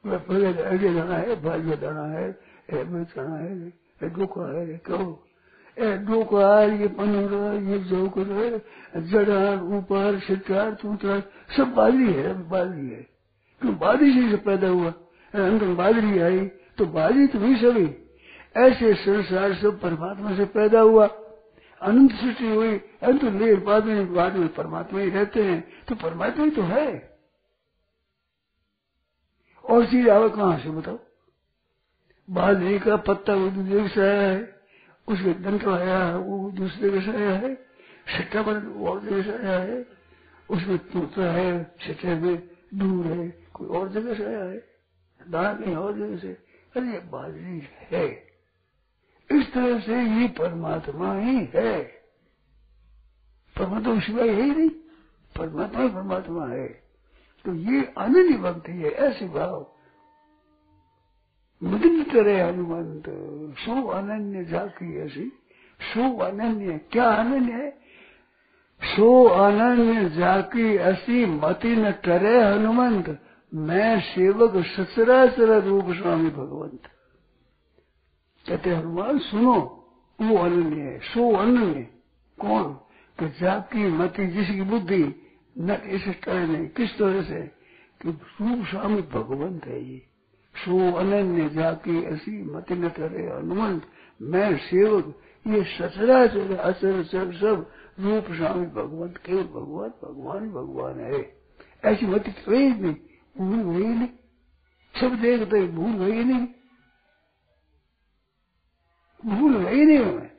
पहले 0.06 0.46
अगे 0.62 0.94
दाना 0.94 1.16
है 1.16 1.42
भाग्य 1.42 1.76
दाना 1.76 2.04
है 2.08 2.26
एवं 2.70 3.02
दाना 3.04 3.36
है 3.36 4.10
दुख 4.10 4.38
है 4.38 4.76
कहो। 4.78 5.24
ए, 5.76 5.96
दुख 5.98 6.32
ये 6.72 6.88
पनोरा 6.88 7.52
ये 7.70 7.78
जोकर 7.78 8.60
जड़ा, 9.02 9.52
ऊपर, 9.76 10.18
शिकार 10.18 10.70
टूटा 10.74 11.18
सब 11.56 11.72
बादरी 11.74 12.12
है 12.12 12.32
बादरी 12.48 12.88
है। 12.88 13.02
क्यों 13.62 13.74
बादरी 13.78 14.30
से 14.30 14.36
पैदा 14.36 14.68
हुआ? 14.68 14.90
अंदर 15.34 15.74
बादरी 15.74 16.18
आई 16.18 16.46
तो 16.78 16.86
बादरी 16.86 17.26
तो 17.26 17.38
नहीं 17.38 17.56
सभी। 17.56 17.88
ऐसे 18.56 18.94
संसार 18.94 19.54
सब 19.54 19.80
परमात्मा 19.80 20.34
से 20.36 20.44
पैदा 20.44 20.80
हुआ। 20.80 21.06
अनंत 21.80 22.12
सृष्टि 22.12 22.50
हुई 22.50 22.76
अंत 23.02 23.24
लेर 23.24 23.60
बाद 23.60 23.84
में 23.84 24.14
बाद 24.14 24.36
में 24.36 24.48
परमात्मा 24.48 25.00
ही 25.00 25.10
रहते 25.10 25.42
हैं 25.42 25.64
तो 25.88 25.94
परमात्मा 25.94 26.44
ही 26.44 26.50
तो 26.50 26.62
है। 26.62 27.13
और 29.74 29.86
चीज़ 29.86 30.08
आवे 30.08 30.28
कहाँ 30.28 30.58
से 30.58 30.70
बताओ? 30.70 30.98
बाजरी 32.30 32.78
का 32.78 32.96
पत्ता 32.96 33.34
वो 33.34 33.48
दूसरे 33.48 33.88
से 33.88 34.00
आया 34.00 34.30
है, 34.30 34.60
उसके 35.08 35.32
डंक 35.32 35.68
आया 35.68 36.04
है, 36.04 36.16
वो 36.16 36.50
दूसरे 36.50 36.90
जगह 36.90 37.12
से 37.12 37.18
आया 37.18 37.30
है, 37.30 37.54
सिक्का 38.08 38.42
पर 38.42 38.80
और 38.82 39.00
जगह 39.00 39.22
से 39.22 39.46
आया 39.46 39.58
है, 39.58 39.86
उसमें 40.50 40.78
तोता 40.78 41.32
है, 41.32 41.74
सिक्के 41.86 42.14
में 42.14 42.50
दूर 42.74 43.06
है, 43.06 43.28
कोई 43.54 43.68
और 43.68 43.88
जगह 43.88 44.14
से 44.14 44.24
आया 44.24 44.44
है 44.44 44.74
दाना 45.30 45.54
कहीं 45.54 45.76
और 45.76 45.98
जगह 45.98 46.18
से। 46.18 46.28
अरे 46.76 46.86
ये 46.86 46.98
बाजरी 46.98 47.68
है। 47.90 48.08
इस 49.32 49.52
तरह 49.52 49.80
से 49.80 50.02
ये 50.02 50.28
परमात्मा 50.28 51.18
ही 51.18 51.48
है। 51.54 51.84
परमात्मा 53.58 54.00
सिवाय 54.00 54.28
है 54.28 54.42
ही 54.42 54.50
नहीं। 54.50 54.70
परमात्मा 55.38 55.82
ही 55.82 55.88
परमात्मा 55.88 56.46
है। 56.46 56.83
तो 57.44 57.54
ये 57.54 57.92
अनन्य 57.98 58.36
भक्ति 58.36 58.72
है, 58.72 58.90
ऐसे 58.90 59.26
भाव। 59.26 59.70
मदन 61.62 62.02
करे 62.02 62.40
हनुमंत 62.42 63.04
सो 63.58 63.86
अनन्य 63.86 64.44
जाकी 64.44 64.98
ऐसी। 64.98 65.32
सो 65.80 66.18
अनन्य, 66.18 66.80
क्या 66.92 67.04
अनन्य 67.04 67.52
है? 67.52 67.70
सो 68.82 69.24
अनन्य 69.24 70.10
जाकी 70.10 70.76
ऐसी 70.76 71.26
मति 71.26 71.76
न 71.76 71.90
करे 71.90 72.44
हनुमंत, 72.44 73.20
मैं 73.54 74.00
सेवक 74.00 74.64
सचराचर 74.64 75.64
रूप 75.64 75.84
स्वामी 75.84 76.30
भगवंत। 76.30 76.80
कहते 78.48 78.70
हनुमान, 78.70 79.18
सुनो, 79.18 79.58
वो 80.20 80.36
अनन्य 80.36 80.80
है 80.80 80.98
सो 80.98 81.36
अनन्य 81.36 81.82
कौन? 82.40 82.72
कि 83.18 83.28
जाकी, 83.40 83.88
मति, 83.88 84.26
जिसकी 84.26 84.62
बुद्धि 84.62 85.23
न 85.58 85.70
इस 85.70 86.22
तरह 86.24 86.46
नहीं। 86.46 86.68
किस 86.68 86.98
तरह 86.98 87.22
से? 87.22 87.64
कि 88.02 88.08
रूप 88.10 88.66
स्वामी 88.66 89.02
भगवंत 89.02 89.64
है 89.64 89.84
ये। 89.84 90.06
सो 90.56 90.92
अनन्य 90.92 91.48
जाके 91.48 92.02
ऐसी 92.02 92.42
मत 92.42 92.72
न 92.72 92.88
करे 92.88 93.30
हनुमंत। 93.30 93.86
मैं 94.22 94.56
सेवक 94.56 95.20
ये 95.46 95.64
सचराचर 95.64 96.56
अचर 96.56 97.04
चर 97.04 97.34
सब 97.34 97.70
रूप 98.00 98.24
स्वामी 98.24 98.66
भगवंत, 98.66 99.16
केवल 99.16 99.42
भगवान 99.42 99.90
भगवान 99.90 100.50
भगवान 100.50 101.00
है। 101.00 101.36
ऐसी 101.84 102.06
मत 102.06 102.24
कोई 102.28 102.68
नहीं। 102.68 102.96
भूल 103.38 103.76
गई 103.76 103.88
नहीं। 103.88 104.08
सब 105.00 105.20
देखते 105.20 105.66
भूल 105.66 105.92
गई 105.92 106.24
नहीं। 106.24 106.48
भूल 109.26 109.64
गई 109.64 109.84
नहीं 109.84 109.98
हमें 109.98 110.32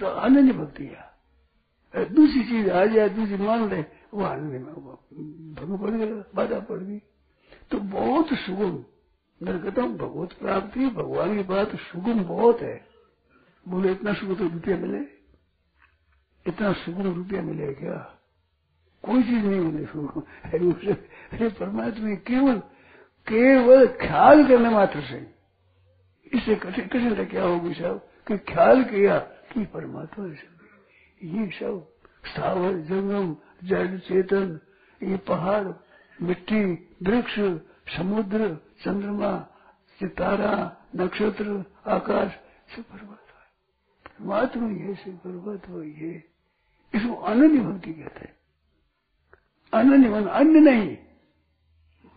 तो 0.00 0.06
अनन्य 0.06 0.52
भक्ति 0.52 0.84
है। 0.84 1.13
दूसरी 1.96 2.44
चीज़ 2.44 2.70
आ 2.70 2.86
जाए 2.86 3.08
दूसरी 3.08 3.36
मान 3.36 3.70
ले। 3.70 3.80
वो 4.14 4.24
आने 4.24 4.42
में 4.42 4.64
भंग 4.64 5.78
पड़ 5.78 5.90
गया, 5.90 6.32
बाधा 6.34 6.60
पड़ 6.60 6.78
गई। 6.78 6.98
तो 7.70 7.78
बहुत 7.78 8.28
सुगम 8.32 8.84
निर्गतम 9.46 9.82
हूँ 9.82 9.96
भगवत 9.96 10.32
प्राप्ति 10.32 10.86
भगवान 10.86 11.36
की 11.36 11.42
बात 11.42 11.76
सुगम 11.76 12.24
बहुत 12.24 12.60
है। 12.60 12.86
बोले, 13.68 13.92
इतना 13.92 14.12
सुगम 14.12 14.34
तो 14.34 14.48
रुपया 14.48 14.76
मिले? 14.76 14.98
इतना 16.46 16.72
सुगम 16.72 17.14
रुपया 17.14 17.42
मिले 17.42 17.74
क्या? 17.74 18.18
कोई 19.02 19.22
चीज़ 19.22 19.46
नहीं 19.46 19.60
मिले 19.60 19.86
सुगम 19.86 20.20
अरे 21.32 21.48
परमात्मा 21.48 22.14
केवल 22.14 22.58
केवल 23.28 23.86
ख्याल 23.86 24.48
करने 24.48 24.70
मात्र 24.70 25.00
से 25.00 25.34
इससे 26.34 26.54
कठिन 26.54 26.86
कठिन 26.86 27.24
क्या 27.24 27.44
होगी 27.44 27.74
साहब? 27.74 28.08
कि 28.26 28.38
ख्याल 28.38 28.84
किया 28.84 29.18
कि 29.18 29.64
परमात्मा 29.64 30.28
सब 30.28 30.53
ये 31.24 31.46
सब 31.46 31.92
स्थावर 32.26 32.72
जंगम 32.72 33.36
जल 33.64 33.98
चेतन 33.98 34.60
ये 35.02 35.16
पहाड़, 35.16 35.72
मिट्टी, 36.22 36.64
वृक्ष, 37.02 37.34
समुद्र, 37.96 38.54
चंद्रमा, 38.84 39.38
सितारा, 40.00 40.76
नक्षत्र, 40.96 41.64
आकाश 41.86 42.32
सब 42.76 42.82
परमात्मा 42.82 43.14
है। 43.14 43.52
परमात्मा 44.06 44.70
ये 44.70 44.94
सब 44.94 45.18
परमात्मा 45.18 45.82
ये। 45.84 46.24
इसको 46.94 47.14
अनन्य 47.14 47.60
भक्ति 47.60 47.92
कहते 47.92 48.20
हैं। 48.20 48.36
अनन्य 49.72 50.08
मन, 50.08 50.26
अन्य 50.26 50.60
नहीं। 50.60 50.98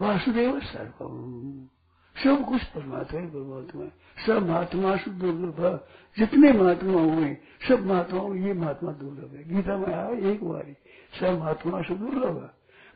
वासुदेव 0.02 0.60
सर्वम। 0.60 1.77
सब 2.18 2.46
कुछ 2.46 2.64
परमात्मा 2.66 3.20
ही 3.20 3.28
परमात्मा 3.28 3.84
है। 3.84 3.92
सब 4.26 4.48
महात्मा 4.48 4.96
से 4.96 5.12
दुर्लभ 5.14 5.60
जितने 6.18 6.52
महात्मा 6.54 7.02
हुए, 7.02 7.36
सब 7.68 7.86
महात्माओं, 7.86 8.36
ये 8.36 8.54
महात्मा 8.54 8.92
दुर्लभ 8.92 9.36
है। 9.36 9.44
गीता 9.50 9.78
में 9.78 9.88
आया 9.88 10.32
एक 10.32 10.44
बारी 10.44 10.74
सब 11.14 11.40
महात्मा 11.40 11.82
से 11.82 11.96
दुर्लभ 11.96 12.42
है। 12.44 12.50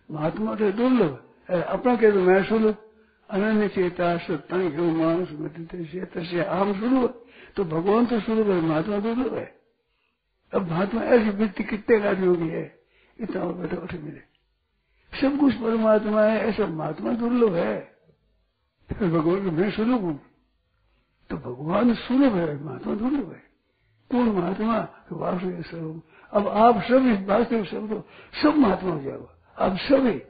महात्मा 0.10 0.56
तो 0.56 0.72
दुर्लभ 0.74 1.14
अपना 1.50 1.96
कह 1.96 2.12
दो, 2.12 2.20
मैं 2.22 2.44
सुलभ 2.44 2.76
अनन्य 3.30 3.68
चेता 3.68 4.18
सत्ता 4.18 4.58
सत्ताई 4.60 4.92
मानस 4.94 6.30
से 6.30 6.44
आम 6.46 6.74
सुलभ 6.80 7.14
तो 7.56 7.64
भगवान 7.66 8.06
तो 8.06 8.20
सुलभ 8.20 8.50
है 8.50 8.60
महात्मा 8.62 9.00
दुर्लभ 9.00 9.34
है। 9.36 9.46
अब 10.54 10.70
महात्मा 10.70 11.02
ऐसी 11.04 11.30
व्यक्ति 11.30 11.64
कितने 11.64 12.00
कार्यों 12.00 12.36
की 12.36 12.48
है? 12.48 12.66
इतना 13.20 13.46
बैठे 13.46 13.76
बैठे 13.76 13.98
मिले। 13.98 14.20
सब 15.14 15.38
कुछ 15.40 15.54
परमात्मा 15.54 16.22
है, 16.22 16.40
ऐसा 16.40 16.66
महात्मा 16.68 17.12
दुर्लभ 17.14 17.56
है। 17.56 17.92
भगवान 18.94 19.40
मैं 19.40 19.72
सुलभ 19.72 20.02
हूँ। 20.02 20.22
तो 21.30 21.38
भगवान 21.38 21.94
सुलभ 21.94 22.36
है, 22.36 22.64
महात्मा 22.64 22.96
दुर्लभ 22.96 23.32
है 23.32 23.52
कौन 24.12 24.30
महात्मा? 24.30 25.06
वासुदेव 25.12 25.62
स्वरूप। 25.62 26.04
अब 26.32 26.48
आप 26.48 26.76
सब 26.76 26.82
सभी 26.82 27.26
वास्तविक 27.26 27.66
शब्द 27.66 28.04
सब 28.44 28.56
महात्मा 28.56 28.92
हो 28.92 29.02
जाओ। 29.02 29.30
अब 29.58 29.78
सभी 29.78 30.22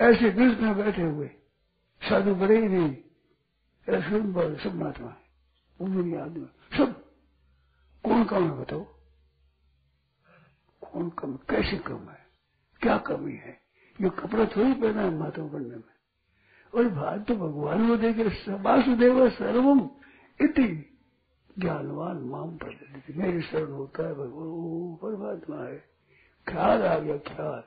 ऐसे 0.00 0.30
बीच 0.30 0.58
में 0.58 0.76
बैठे 0.76 1.02
हुए। 1.02 1.30
साधु 2.02 2.34
बड़े 2.34 2.62
ही 2.62 2.68
नहीं। 2.68 2.96
ऐसे 3.88 4.10
सब 4.64 4.74
महात्मा 4.74 5.08
है। 5.08 5.16
उन्होंने 5.80 6.16
आदमी। 6.16 6.46
सब। 6.76 7.04
कौन 8.04 8.24
कम 8.24 8.44
है 8.44 8.50
बताओ? 8.50 8.84
कौन 10.80 11.10
कम? 11.10 11.36
कैसे 11.36 11.78
कम 11.78 12.08
है? 12.08 12.26
क्या 12.80 12.98
कमी 12.98 13.32
है? 13.32 13.60
ये 14.00 14.10
कपड़ा 14.10 14.44
थोड़ी 14.44 14.74
पहना 14.74 15.02
है 15.02 15.10
महात्मा 15.10 15.46
बनने 15.46 15.76
में। 15.76 15.97
और 16.74 16.88
बात 16.88 17.26
तो 17.28 17.36
भगवान 17.36 17.88
को 17.88 17.96
देख, 17.96 18.18
वासुदेव 18.48 19.30
सर्वम 19.30 19.90
इति 20.40 20.94
ज्ञानवान 21.58 22.16
माम 22.16 22.56
पर 22.56 23.02
मेरे 23.16 23.42
शरण 23.42 23.72
होता 23.72 24.02
है 24.02 24.14
भगवान 24.14 24.98
परमात्मा 25.02 25.64
है। 25.64 25.90
ख्याल 26.48 26.82
आ 26.82 26.98
गया, 26.98 27.16
ख्याल। 27.16 27.60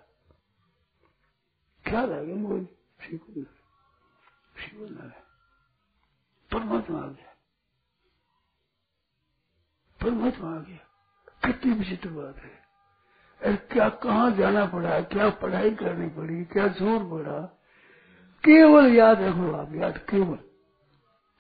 ख्याल 1.90 2.14
आ 2.14 2.22
गया 2.22 2.36
बोल 2.36 2.68
शिव 3.02 3.46
शिव 4.58 5.12
परमात्मा 6.52 7.00
आ 7.00 7.08
गया। 7.08 7.38
परमात्मा 10.02 10.56
आ 10.56 10.60
गया। 10.60 10.78
कितनी 11.46 11.74
विचित्र 11.74 12.10
बात 12.10 12.36
है। 12.38 12.62
क्या, 13.58 13.90
कहाँ 13.90 14.32
जाना 14.32 14.66
पड़ा? 14.66 15.02
क्या 15.02 15.30
पढ़ाई 15.30 15.76
करनी 15.76 16.08
पड़ी? 16.08 16.46
क्या 16.46 16.68
ज़ोर 16.68 17.00
पड़ा? 17.04 17.61
केवल 18.44 18.94
याद 18.94 19.22
रखो 19.22 19.52
आप, 19.52 19.74
याद 19.76 19.98
केवल। 20.10 20.38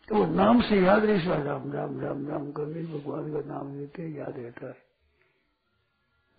तो 0.08 0.16
वो 0.16 0.26
नाम 0.26 0.62
से 0.62 0.80
याद 0.82 1.04
नहीं 1.06 1.20
सो 1.20 1.34
राम 1.44 1.72
राम 1.72 2.00
राम 2.00 2.28
राम 2.28 2.52
करने 2.52 2.82
भगवान 2.84 3.32
का 3.34 3.40
नाम 3.48 3.76
लेते 3.76 4.08
याद 4.08 4.34
रहता 4.38 4.68
है। 4.68 4.78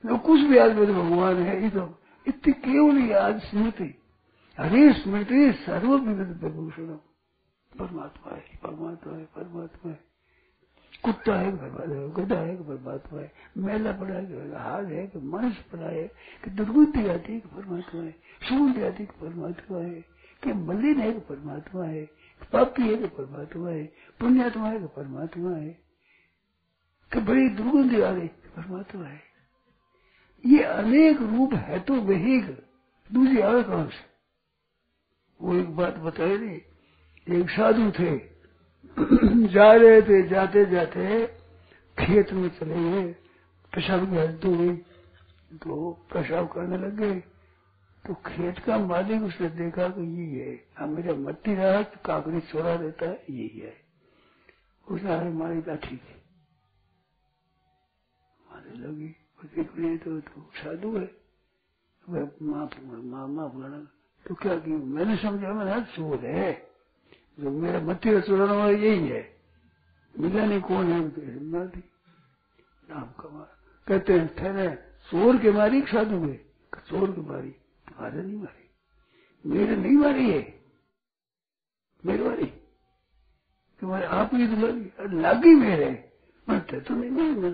जो 0.04 0.18
कुछ 0.18 0.40
भी 0.40 0.58
याद 0.58 0.72
में 0.72 0.86
भगवान 0.86 1.36
है 1.36 1.70
तो 1.70 1.98
इतनी 2.26 2.52
केवल 2.52 2.98
याद 2.98 3.38
स्मृति। 3.40 3.94
हरे 4.58 4.92
स्मृति 4.92 5.52
सर्वविविध 5.52 6.38
प्रभूषण 6.40 6.86
परमात्मा 7.72 8.34
है 8.34 8.44
परमात्मा 8.62 9.16
है 9.16 9.24
परमात्मा 9.24 9.90
है। 9.90 10.00
कुत्ता 11.04 11.34
है 11.34 11.50
परमात्मा 11.56 11.94
है, 11.94 12.10
गधा 12.10 12.38
है, 12.38 12.56
परमात्मा 12.56 13.20
है। 13.20 13.32
मेला 13.58 13.92
पड़ा 13.92 14.14
है 14.14 14.48
हाथ 14.62 14.84
है 14.84 15.06
कि 15.06 15.18
मनुष्य 15.18 15.64
पड़ा 15.72 15.86
है, 15.86 16.04
कि 16.44 16.50
दुर्गुद्धि 16.50 17.06
आती 17.08 17.32
है 17.32 17.40
परमात्मा 17.40 18.02
है। 18.02 18.12
सुगंध 18.42 18.82
आती 18.84 19.02
है 19.02 19.10
परमात्मा 19.20 19.78
है। 19.78 20.04
कि 20.42 20.52
मलिन 20.52 21.00
है 21.00 21.18
परमात्मा 21.20 21.84
है 21.84 22.04
पापी 22.52 22.82
है 22.82 23.08
परमात्मा 23.08 23.70
है, 23.70 23.84
पुण्यात्मा 24.20 24.68
है 24.68 24.86
परमात्मा 24.86 25.56
है, 25.56 25.68
कि 27.12 27.20
बड़ी 27.20 27.48
दुर्गंध 27.48 28.00
आ 28.02 28.12
गई 28.12 28.26
परमात्मा 28.26 29.04
है। 29.04 29.20
ये 30.44 30.62
अनेक 30.62 31.20
रूप 31.22 31.54
है 31.54 31.78
तो 31.80 31.94
वही 31.94 32.40
दूसरी 33.10 33.40
आगे 33.40 33.62
कहाँ 33.62 33.86
से? 33.86 34.04
वो 35.40 35.54
एक 35.54 35.76
बात 35.76 35.96
बताए 35.96 36.36
नहीं, 36.36 36.60
एक 37.28 37.50
साधु 37.50 37.90
थे, 37.90 38.16
जा 39.48 39.72
रहे 39.72 40.02
थे, 40.02 40.22
जाते 40.28 40.64
जाते 40.66 41.26
खेत 41.98 42.32
में 42.32 42.48
चले 42.48 42.90
गए, 42.90 43.12
पेशाब 43.72 44.10
की 44.10 44.16
हालत 44.16 44.44
हो 44.44 44.56
गई 44.56 44.76
तो 45.52 45.92
पेशाब 46.12 46.46
करने 46.46 46.76
लग 46.76 46.96
गए। 46.96 47.22
तो 48.06 48.14
खेत 48.14 48.58
का 48.58 48.78
मालिक 48.78 49.22
उसने 49.22 49.48
देखा 49.48 49.88
कि 49.88 50.00
यही 50.00 50.38
है। 50.38 50.64
मेरा 50.86 51.14
मट्टी 51.14 51.54
रहा 51.54 51.82
तो 51.82 52.00
काकड़ी 52.04 52.40
छोड़ा 52.40 52.76
देता 52.76 53.06
है 53.06 53.24
यही 53.30 53.58
है। 53.58 53.76
उसने 54.88 55.14
अरे 55.14 55.30
मारी 55.30 55.58
लाठी 55.58 55.96
थी 55.96 56.22
मारने 58.50 58.86
लगी। 58.86 59.08
देखने 59.54 59.96
तो, 59.96 60.20
तो 60.20 60.50
साधु 60.54 60.98
है। 60.98 61.10
वह 62.08 62.30
माफ़ 62.42 62.80
माफ़ 62.82 63.56
लड़ा 63.56 63.78
तो 64.26 64.34
क्या 64.34 64.56
की 64.58 64.70
मैंने 64.70 65.16
समझा 65.16 65.52
मैंने 65.52 65.80
चोर 65.82 66.26
है। 66.26 66.70
जो 67.40 67.50
मेरा 67.50 67.80
मट्टी 67.80 68.12
का 68.12 68.20
चुराना 68.20 68.52
वाला 68.52 68.78
यही 68.78 69.08
है। 69.08 69.36
मिला 70.18 70.46
नहीं 70.46 70.60
कौन 70.60 70.92
है? 70.92 71.00
मार 71.44 71.66
दी। 71.66 71.84
नाम 72.90 73.02
कमा 73.02 73.48
कहते 73.88 74.12
हैं 74.12 74.34
ठहरे 74.34 74.74
चोर 75.10 75.38
के 75.38 75.50
मारी 75.50 75.82
साधु 75.82 76.18
में 76.18 76.44
चोर 76.86 77.12
के 77.12 77.20
मारी। 77.20 77.56
तुम्हारे 77.92 78.22
नहीं 78.22 78.36
मारी। 78.36 78.70
मेरे 79.48 79.76
नहीं 79.76 79.96
मारी 79.96 80.30
है। 80.30 80.64
मेरे 82.06 82.28
मारी। 82.28 82.46
तुम्हारे 83.80 84.06
आप 84.06 84.30
ही 84.34 84.46
तो 84.46 84.66
लगी 84.66 85.18
लगी 85.18 85.54
मेरे 85.54 86.12
मरते 86.48 86.80
तो 86.80 86.94
नहीं 86.94 87.10
मारना 87.10 87.50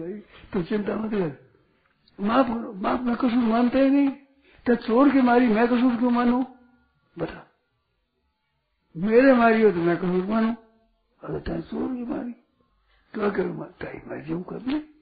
भाई 0.00 0.18
तो 0.52 0.62
चिंता 0.62 0.96
मत 0.96 1.10
कर। 1.10 1.54
माफ़ 2.20 3.02
मैं 3.02 3.16
कसूर 3.16 3.30
मानता 3.30 3.78
ही 3.78 3.90
नहीं। 3.90 4.10
तो 4.66 4.74
चोर 4.74 5.12
के 5.12 5.22
मारी, 5.22 5.46
मैं 5.48 5.66
कसूर 5.66 5.96
क्यों 5.96 6.10
मानू? 6.10 6.42
बता। 7.18 7.50
मेरे 8.96 9.32
मारी 9.32 9.62
हो 9.62 9.70
तो 9.70 9.76
मैं 9.76 9.96
कसूर 9.96 10.24
मानू। 10.24 10.54
अगर 11.24 11.60
चोर 11.60 11.96
की 11.96 12.04
मारी 12.04 12.32
तो 13.14 13.20
अगर 13.20 13.46
मैं 13.46 14.24
जीव 14.24 14.42
कर 14.42 14.62
ले। 14.62 14.93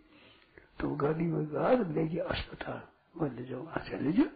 तो 0.83 0.89
गाड़ी 0.97 1.25
में 1.25 1.45
बाद 1.53 1.91
ले 1.95 2.07
गया 2.09 2.25
अस्पताल। 2.25 2.81
वो 3.17 3.27
ले 3.27 3.45
जाओ 3.45 3.63
वहाँ 3.63 3.99
ले 4.01 4.13
जाओ। 4.13 4.31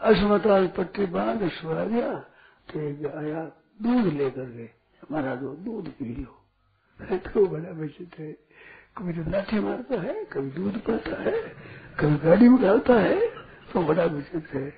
अस्पताल 0.00 0.66
पट्टी 0.68 1.06
बाँध 1.06 1.48
सो 1.50 1.68
गया 1.88 2.14
तो 2.68 2.80
एक 2.80 3.06
आया, 3.06 3.44
दूध 3.82 4.12
लेकर 4.12 4.44
गए। 4.46 4.70
हमारा 5.02 5.34
दो 5.34 5.54
दूध 5.56 5.88
पी 5.90 6.14
लो। 6.14 6.42
तो 7.00 7.46
बड़ा 7.46 7.70
विचित्र 7.70 8.22
है 8.22 8.32
कभी 8.96 9.12
तो 9.12 9.30
लाठी 9.30 9.58
मारता 9.60 10.00
है, 10.00 10.24
कभी 10.24 10.50
दूध 10.50 10.78
पीता 10.80 11.22
है, 11.22 11.40
कभी 12.00 12.16
गाड़ी 12.18 12.48
में 12.48 12.60
डालता 12.62 12.94
है 12.94 13.20
तो 13.72 13.82
बड़ा 13.82 14.04
विचित्र 14.04 14.58
है 14.58 14.72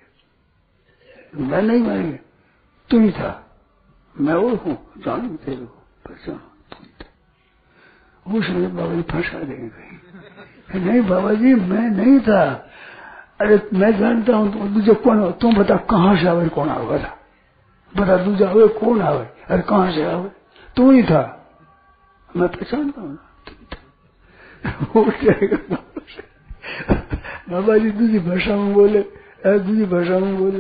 मैं 1.35 1.63
नहीं 1.63 1.83
मारी 1.83 2.13
तुम 2.91 3.03
ही 3.03 3.11
था। 3.13 3.33
मैं 4.15 4.35
वो 4.35 4.55
हूँ, 4.57 4.77
जानू 4.99 5.37
तेरे 5.37 5.67
को, 5.67 5.83
पहचान। 6.07 6.41
उसने 8.37 8.67
बाबा 8.67 8.95
जी 8.95 9.03
फंसा 9.03 9.39
देंगे 9.39 9.89
नहीं 10.79 11.09
बाबा 11.09 11.33
जी, 11.33 11.55
मैं 11.55 11.91
नहीं 11.91 12.21
था। 12.21 12.71
अरे, 13.41 13.69
मैं 13.75 13.99
जानता 13.99 14.37
हूँ 14.37 14.53
तो 14.53 14.59
दूजे 14.59 14.95
कौन 14.95 15.33
तुम 15.33 15.57
बता, 15.57 15.77
कहाँ 15.77 16.17
से 16.17 16.29
आवे, 16.29 16.49
कौन 16.49 16.69
आवे? 16.69 16.99
बता। 16.99 17.19
बता, 17.97 18.17
दूजा 18.17 18.49
आवे, 18.49 18.69
कौन 18.69 19.01
आवे? 19.03 19.27
अरे, 19.51 19.63
कहाँ 19.63 19.93
से 19.93 20.05
आवे? 20.05 20.29
तू 20.77 20.91
ही 20.91 21.03
था। 21.03 21.51
मैं 22.37 22.49
पहचानता 22.49 23.01
हूँ 23.01 23.19
बाबा 27.51 27.79
जी। 27.79 27.91
दूसरी 27.91 28.19
भाषा 28.19 28.57
में 28.57 28.75
बोले, 28.75 28.99
अरे 28.99 29.59
दूसरी 29.59 29.85
भाषा 29.85 30.19
में 30.19 30.39
बोले, 30.39 30.59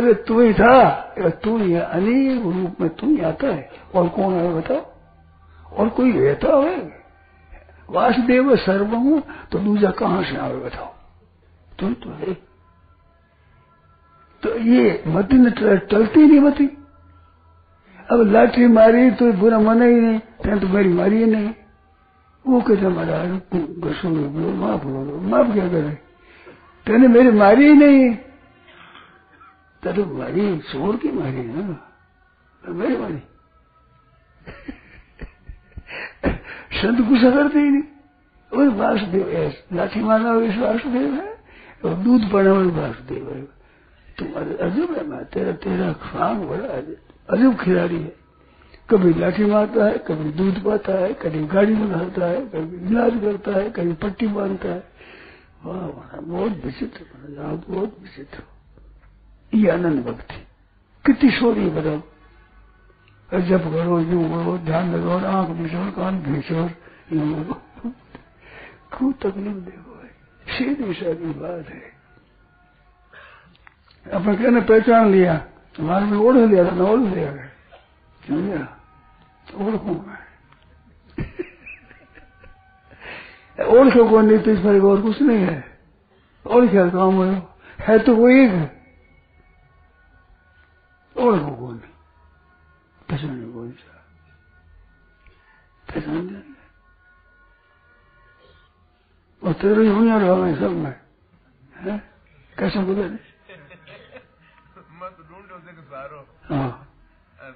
अरे, 0.00 0.14
तू 0.14 0.40
ही 0.40 0.52
था। 0.52 0.90
तू 1.18 1.58
ही 1.58 1.74
अनेक 1.74 2.42
रूप 2.42 2.80
में 2.80 2.90
तू 2.90 3.06
ही 3.06 3.20
आता 3.20 3.46
है। 3.46 3.70
और 3.94 4.08
कौन 4.08 4.34
है 4.34 4.54
बताओ। 4.54 4.91
और 5.72 5.88
कोई 5.88 6.12
रहता 6.12 6.56
है? 6.56 7.04
वासुदेव 7.90 8.56
सर्व 8.56 8.94
हूँ 8.94 9.22
तो 9.52 9.58
दूजा 9.58 9.90
कहाँ 9.90 10.22
से 10.22 10.36
आवे 10.36 10.56
बताओ? 10.56 10.94
तुम 11.78 11.94
तो 11.94 12.10
है। 12.10 12.34
तो 14.42 14.58
ये 14.58 15.04
मती 15.06 15.36
न 15.36 15.50
टलती 15.90 16.26
नहीं 16.26 16.40
मती। 16.40 16.66
अब 18.10 18.20
लाठी 18.20 18.66
मारी 18.66 19.10
तो 19.10 19.32
बुरा 19.32 19.58
मना 19.58 19.84
ही 19.84 20.00
नहीं 20.00 20.18
तेने 20.18 20.60
तो 20.60 20.68
मेरी 20.68 20.88
मारी 20.88 21.16
ही 21.16 21.26
नहीं। 21.26 21.54
वो 22.46 22.60
कहते 22.60 22.88
महाराज 22.88 23.28
माफ़ 24.56 24.84
बोलो, 24.84 25.20
माफ़ 25.20 25.52
क्या 25.52 25.68
करे? 25.68 25.98
तेने 26.86 27.08
मेरी 27.08 27.30
मारी 27.30 27.64
ही 27.64 27.74
नहीं। 27.74 28.14
तेरे 29.82 30.04
मारी 30.04 30.58
चोर 30.58 30.96
की 30.96 31.10
मारी 31.12 31.42
ना? 31.44 31.92
मेरी 32.68 32.96
मारी। 32.96 33.22
संत 36.72 37.00
गुस्सा 37.00 37.30
करते 37.30 37.58
ही 37.58 37.70
नहीं 37.70 37.82
और 38.52 38.68
वासुदेव 38.76 39.28
है 39.28 39.48
लाठी 39.72 40.00
मारना 40.00 40.34
इस 40.42 40.56
वासुदेव 40.58 41.14
है, 41.14 41.30
और 41.84 41.94
दूध 41.96 42.30
पड़ना 42.30 42.52
वाले 42.52 42.70
वासुदेव 42.70 43.28
है। 43.30 43.42
तुम 44.18 44.32
अजब 44.60 44.94
है 44.96 45.06
मैं 45.06 45.24
तेरा 45.24 45.52
तेरा 45.58 45.92
खान 46.02 46.46
बड़ा 46.46 46.68
अजब 47.28 47.56
खिलाड़ी 47.56 47.96
है। 47.96 48.12
कभी 48.90 49.12
लाठी 49.14 49.44
मारता 49.44 49.84
है, 49.84 49.98
कभी 49.98 50.30
दूध 50.32 50.62
पाता 50.64 50.92
है, 50.92 51.12
कभी 51.14 51.44
गाड़ी 51.46 51.74
घालता 51.76 52.26
है, 52.26 52.40
कभी 52.46 52.76
इलाज 52.86 53.12
करता 53.22 53.52
है, 53.52 53.70
कभी 53.70 53.92
पट्टी 54.02 54.26
बांधता 54.26 54.68
है। 54.68 54.82
वाह 55.64 55.86
वाह, 55.86 56.20
बहुत 56.20 56.64
विचित्र 56.64 57.04
बहुत 57.68 57.96
विचित्र। 58.02 58.42
ये 59.52 59.70
आनंद 59.70 60.04
भक्ति। 60.04 60.34
कितनी 61.04 61.30
शोरी 61.30 61.68
बताओ 61.70 62.00
जब 63.40 63.72
करो 63.72 64.00
यूँ 64.00 64.28
करो 64.28 64.58
ध्यान 64.58 64.94
लगाओ 64.94 65.18
आँख 65.18 65.48
बिछोड़ 65.48 65.90
कान 65.90 66.22
बिछोड़ 66.22 66.70
यूँ 67.16 67.44
खूब 68.92 69.12
तकलीफ़ 69.12 69.56
देखो 69.56 69.92
सीधी 70.52 70.94
सादी 70.94 71.24
बात 71.24 71.68
है। 71.68 72.02
अपने 74.12 74.36
कहने 74.36 74.60
पहचान 74.60 75.10
लिया 75.10 75.46
हमारे 75.78 76.04
में 76.04 76.18
ओढ़ 76.18 76.36
लिया 76.36 76.64
था 76.64 76.84
ओढ़ 76.84 77.00
लिया। 77.00 77.36
समझा? 78.28 78.80
ओढ़ू 79.54 80.02
मैं 80.02 80.22
ओढ़ 83.66 83.90
के 83.90 84.08
कौन 84.10 84.26
नहीं? 84.26 84.38
तो 84.38 84.50
इस 84.50 84.58
पर 84.58 84.80
और 84.80 85.02
कुछ 85.02 85.22
नहीं 85.22 85.38
है। 85.38 85.78
और 86.46 86.68
क्या 86.68 86.88
काम 86.88 87.24
है? 87.24 87.42
है 87.80 87.98
तो 87.98 88.16
वो 88.16 88.28
एक 88.28 88.50
है। 88.50 88.82
और 91.16 91.38
को 91.38 91.66
कौन 91.66 91.80
पहचाने 93.12 93.46
कौन 93.52 93.70
सा 93.70 93.96
पहचान 95.88 96.54
और 99.42 99.52
तेरे 99.52 99.88
हुआ 99.88 100.16
रहा 100.18 100.46
है 100.46 100.54
सब 100.60 100.70
में 100.70 100.94
है? 101.76 101.96
कैसे 102.58 102.78
बोले 102.78 103.04
मत 105.00 105.16
ढूंढो 105.28 105.56
देख 105.58 105.78
सारो। 105.84 106.20
हाँ। 106.44 106.70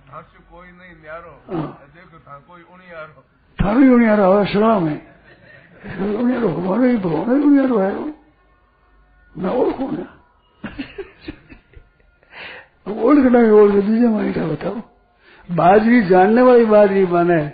थासु 0.09 0.41
कोई 0.51 0.69
नहीं 0.69 0.95
न्यारो। 1.03 1.33
हाँ। 1.47 1.87
देखो 1.95 2.19
था 2.19 2.39
कोई 2.39 2.63
उनियारो। 2.63 3.25
थारू 3.61 3.83
ही 3.83 3.89
उन्हें 3.89 4.17
रहा 4.17 4.39
है। 4.39 4.53
सड़ा 4.53 4.79
में 4.79 4.99
उन्हें 6.17 6.39
रो 6.39 6.49
हमारे 6.49 6.91
ही 6.91 6.99
भगवान 6.99 7.37
ही 7.37 7.45
उन्हें 7.45 7.67
रो 7.67 7.79
है। 7.79 7.95
वो 7.95 8.13
मैं 9.39 9.51
और 9.51 9.73
कौन 9.73 9.97
है? 9.97 10.09
ओढ़ 13.03 13.17
के 13.17 13.31
नहीं 13.31 13.51
ओढ़ 13.51 13.73
के 13.73 13.81
दूसरे 13.83 14.09
मानी 14.09 14.33
का 14.33 14.47
बताओ। 14.47 14.96
बाजरी 15.51 16.03
जानने 16.03 16.43
वाली 16.43 16.65
बाजरी 16.65 17.05
बने। 17.05 17.53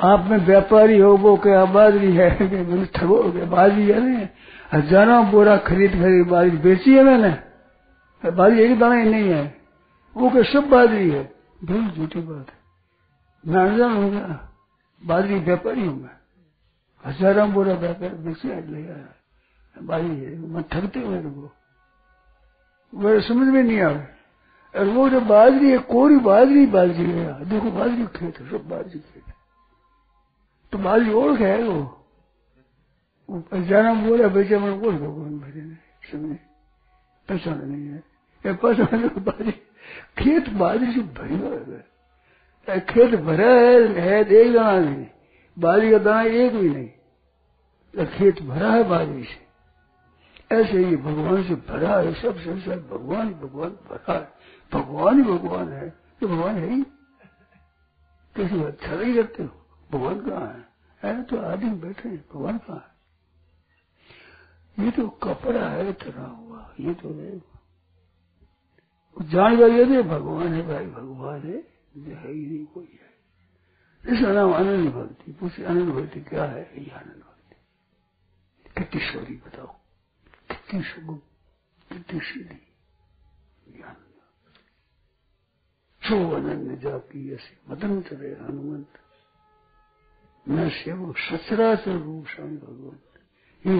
आप 0.00 0.24
में 0.24 0.38
व्यापारी 0.38 0.98
हो 0.98 1.16
वो 1.16 1.36
क्या 1.36 1.64
बाजरी 1.64 2.12
है। 2.12 2.30
ठगो 2.86 3.22
बाजरी 3.46 3.86
है 3.86 4.00
ना 4.00 4.28
हज़ारों 4.72 5.30
बोरा 5.30 5.56
खरीद 5.56 5.90
खरीद 5.90 6.26
बाजरी 6.26 6.56
बेची 6.56 6.94
है 6.94 7.04
मैंने। 7.04 8.30
बाजरी 8.30 8.62
एक 8.62 8.78
दाना 8.78 8.94
ही 8.94 9.10
नहीं 9.10 9.30
है। 9.30 9.44
वो 10.16 10.30
क्या 10.30 10.42
सब 10.42 10.68
बाजरी 10.68 11.10
है। 11.10 11.32
बिल्कुल 11.64 11.88
झूठी 11.88 12.20
बात 12.20 12.46
है। 12.50 12.58
मैं 13.44 13.70
अनजान 13.70 14.38
बाजरी 15.02 15.34
व्यापारी 15.34 15.86
हूँ 15.86 16.02
मैं। 16.02 16.16
हज़ारों 17.04 17.52
बोरा 17.52 17.74
व्यापार 17.74 18.08
बेची 18.08 18.48
ले 18.48 18.82
बाजरी 19.82 20.20
है। 20.20 20.38
मैं 20.38 20.62
ठगते 20.62 21.00
हुए 21.00 21.18
को 21.18 21.52
मेरे 22.94 23.20
समझ 23.20 23.48
में 23.48 23.62
नहीं 23.62 23.80
आ 23.80 23.90
रहा। 23.90 24.15
और 24.74 24.84
वो 24.84 25.08
जो 25.08 25.20
बाजरी 25.20 25.70
है, 25.70 25.78
कोरी 25.78 26.16
बाजरी 26.16 26.66
बाजरी 26.66 27.10
है 27.10 27.44
देखो 27.44 27.70
बाजरी 27.70 28.06
खेत 28.06 28.40
है, 28.40 28.50
सब 28.50 28.68
बाजरी 28.68 28.98
खेत 28.98 29.26
है। 29.28 29.34
तो 30.72 30.78
बाजरी 30.78 31.12
ओढ़ 31.12 31.38
है 31.38 31.62
वो। 31.62 31.92
जाना 33.54 33.94
बोला 33.94 34.28
बेचा 34.28 34.58
मैंने 34.58 34.78
गया 34.78 34.98
कौन 34.98 35.38
भरे 35.38 35.60
समझे 36.12 36.40
पहचान 37.28 37.68
नहीं 37.68 37.88
है। 37.88 38.02
ये 38.46 38.52
पहचान 38.52 39.08
बाजरी। 39.08 39.52
खेत 40.18 40.48
बाजरी 40.48 40.92
से 40.92 41.00
भरी 41.00 41.36
हुआ 41.36 41.50
है। 41.50 42.80
खेत 42.80 43.20
भरा 43.20 43.46
है 43.46 44.00
है 44.00 44.24
एक 44.24 44.52
दाना 44.52 44.78
नहीं। 44.78 45.06
बाजरी 45.58 45.90
का 45.90 45.98
दाना 45.98 46.22
एक 46.22 46.56
भी 46.56 46.70
नहीं। 46.70 48.06
खेत 48.06 48.42
भरा 48.42 48.70
है 48.70 48.84
बाजरी 48.84 49.24
से। 49.24 49.46
ऐसे 50.54 50.78
ही 50.78 50.96
भगवान 50.96 51.44
से 51.44 51.54
भरा 51.54 51.96
है, 51.96 52.14
सब 52.14 52.38
संसार 52.38 52.78
भगवान 52.78 53.30
भगवान 53.34 53.70
भरा 53.70 54.12
है। 54.14 54.32
भगवान 54.72 55.16
ही 55.16 55.22
भगवान 55.22 55.72
है। 55.72 55.90
तो 55.90 56.28
भगवान 56.28 56.56
है 56.56 56.70
ही। 56.70 56.82
किसी 58.36 58.64
अच्छा 58.64 58.96
नहीं 58.96 59.14
करते 59.14 59.42
हो। 59.42 59.66
भगवान 59.92 60.30
कहाँ 60.30 60.52
है? 60.52 60.68
है 61.02 61.22
तो 61.22 61.36
आदमी 61.36 61.70
बैठे 61.70 62.08
हैं। 62.08 62.18
भगवान 62.18 62.58
कहाँ 62.58 62.78
है? 62.78 62.96
ये 64.84 64.90
तो 64.90 65.08
कपड़ा 65.08 65.68
है 65.68 65.92
तरह 65.92 66.22
हुआ। 66.22 66.74
ये 66.80 66.94
तो 66.94 67.14
है 67.14 67.56
जान 69.22 69.56
गया 69.56 69.66
ये 69.66 70.02
भगवान 70.02 70.54
है 70.54 70.66
भाई, 70.66 70.86
भगवान 70.86 71.40
है। 71.40 71.76
है 72.16 72.32
ही 72.32 72.46
नहीं, 72.46 72.66
कोई 72.66 72.98
है। 73.02 73.06
इसका 74.12 74.32
नाम 74.32 74.54
आनंद 74.54 74.92
भक्ति। 74.92 75.32
पूछे 75.32 75.64
आनंद 75.64 75.88
भक्ति 75.88 76.20
क्या 76.20 76.44
है? 76.44 76.84
ये 76.84 76.90
आनंद 76.90 77.22
भक्ति। 77.22 77.56
कितनी 78.80 79.12
शौरी 79.12 79.34
बताओ। 79.34 79.66
कितनी 80.50 80.82
सुगम 80.82 81.16
कितनी 81.92 82.20
सीधी 82.20 82.72
ज्ञान 83.76 83.96
सो 86.06 86.16
अनन्य 86.36 86.76
जाकी 86.82 87.20
ऐसे 87.34 87.52
मदन 87.70 88.00
चले 88.08 88.30
हनुमंत 88.36 88.98
न 90.46 90.68
शिव 90.72 91.12
सचराचर 91.20 91.96
रूप 91.98 92.26
स्वामी 92.26 92.56
भगवंत 92.58 93.02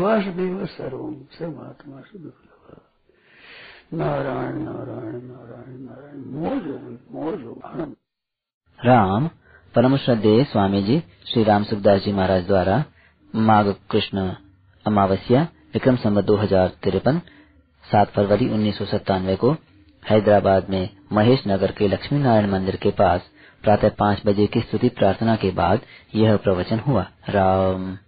वासुदेव 0.03 0.65
सर्वम 0.67 1.15
से 1.33 1.47
महात्मा 1.49 2.01
सुदुर्लभ। 2.01 2.55
नारायण 3.95 4.57
नारायण 4.63 5.21
नारायण 5.25 5.77
नारायण। 5.81 6.25
मौज 6.35 6.67
हो 6.67 6.79
मौज 7.15 7.45
हो 7.45 7.53
आनंद 7.65 7.95
राम 8.79 9.29
परम 9.75 9.97
श्रद्धेय 9.97 10.43
स्वामी 10.45 10.83
जी 10.83 10.99
श्री 11.27 11.45
राम 11.45 11.65
सुखदास 11.65 12.01
जी 12.05 12.13
महाराज 12.13 12.47
द्वारा 12.47 12.85
माघ 13.35 13.67
कृष्ण 13.91 14.29
अमावस्या 14.87 15.43
विक्रम 15.75 15.97
संवत 15.97 16.25
दो 16.25 16.37
हज़ार 16.37 16.69
तिरपन, 16.85 17.19
सात 17.85 18.11
फरवरी 18.11 18.49
उन्नीस 18.49 18.79
सौ 18.79 18.85
सत्तानवे 18.87 19.37
को 19.37 19.53
हैदराबाद 20.11 20.71
में 20.71 20.89
महेश 21.13 21.43
नगर 21.49 21.73
के 21.73 21.89
लक्ष्मी 21.89 22.19
नारायण 22.19 22.51
मंदिर 22.51 22.77
के 22.77 22.91
पास 22.91 23.21
प्रातः 23.63 23.89
पाँच 23.89 24.23
बजे 24.27 24.47
की 24.47 24.61
स्तुति 24.61 24.89
प्रार्थना 24.89 25.37
के 25.37 25.51
बाद 25.51 25.81
यह 26.15 26.37
प्रवचन 26.37 26.79
हुआ। 26.79 27.07
राम। 27.31 27.99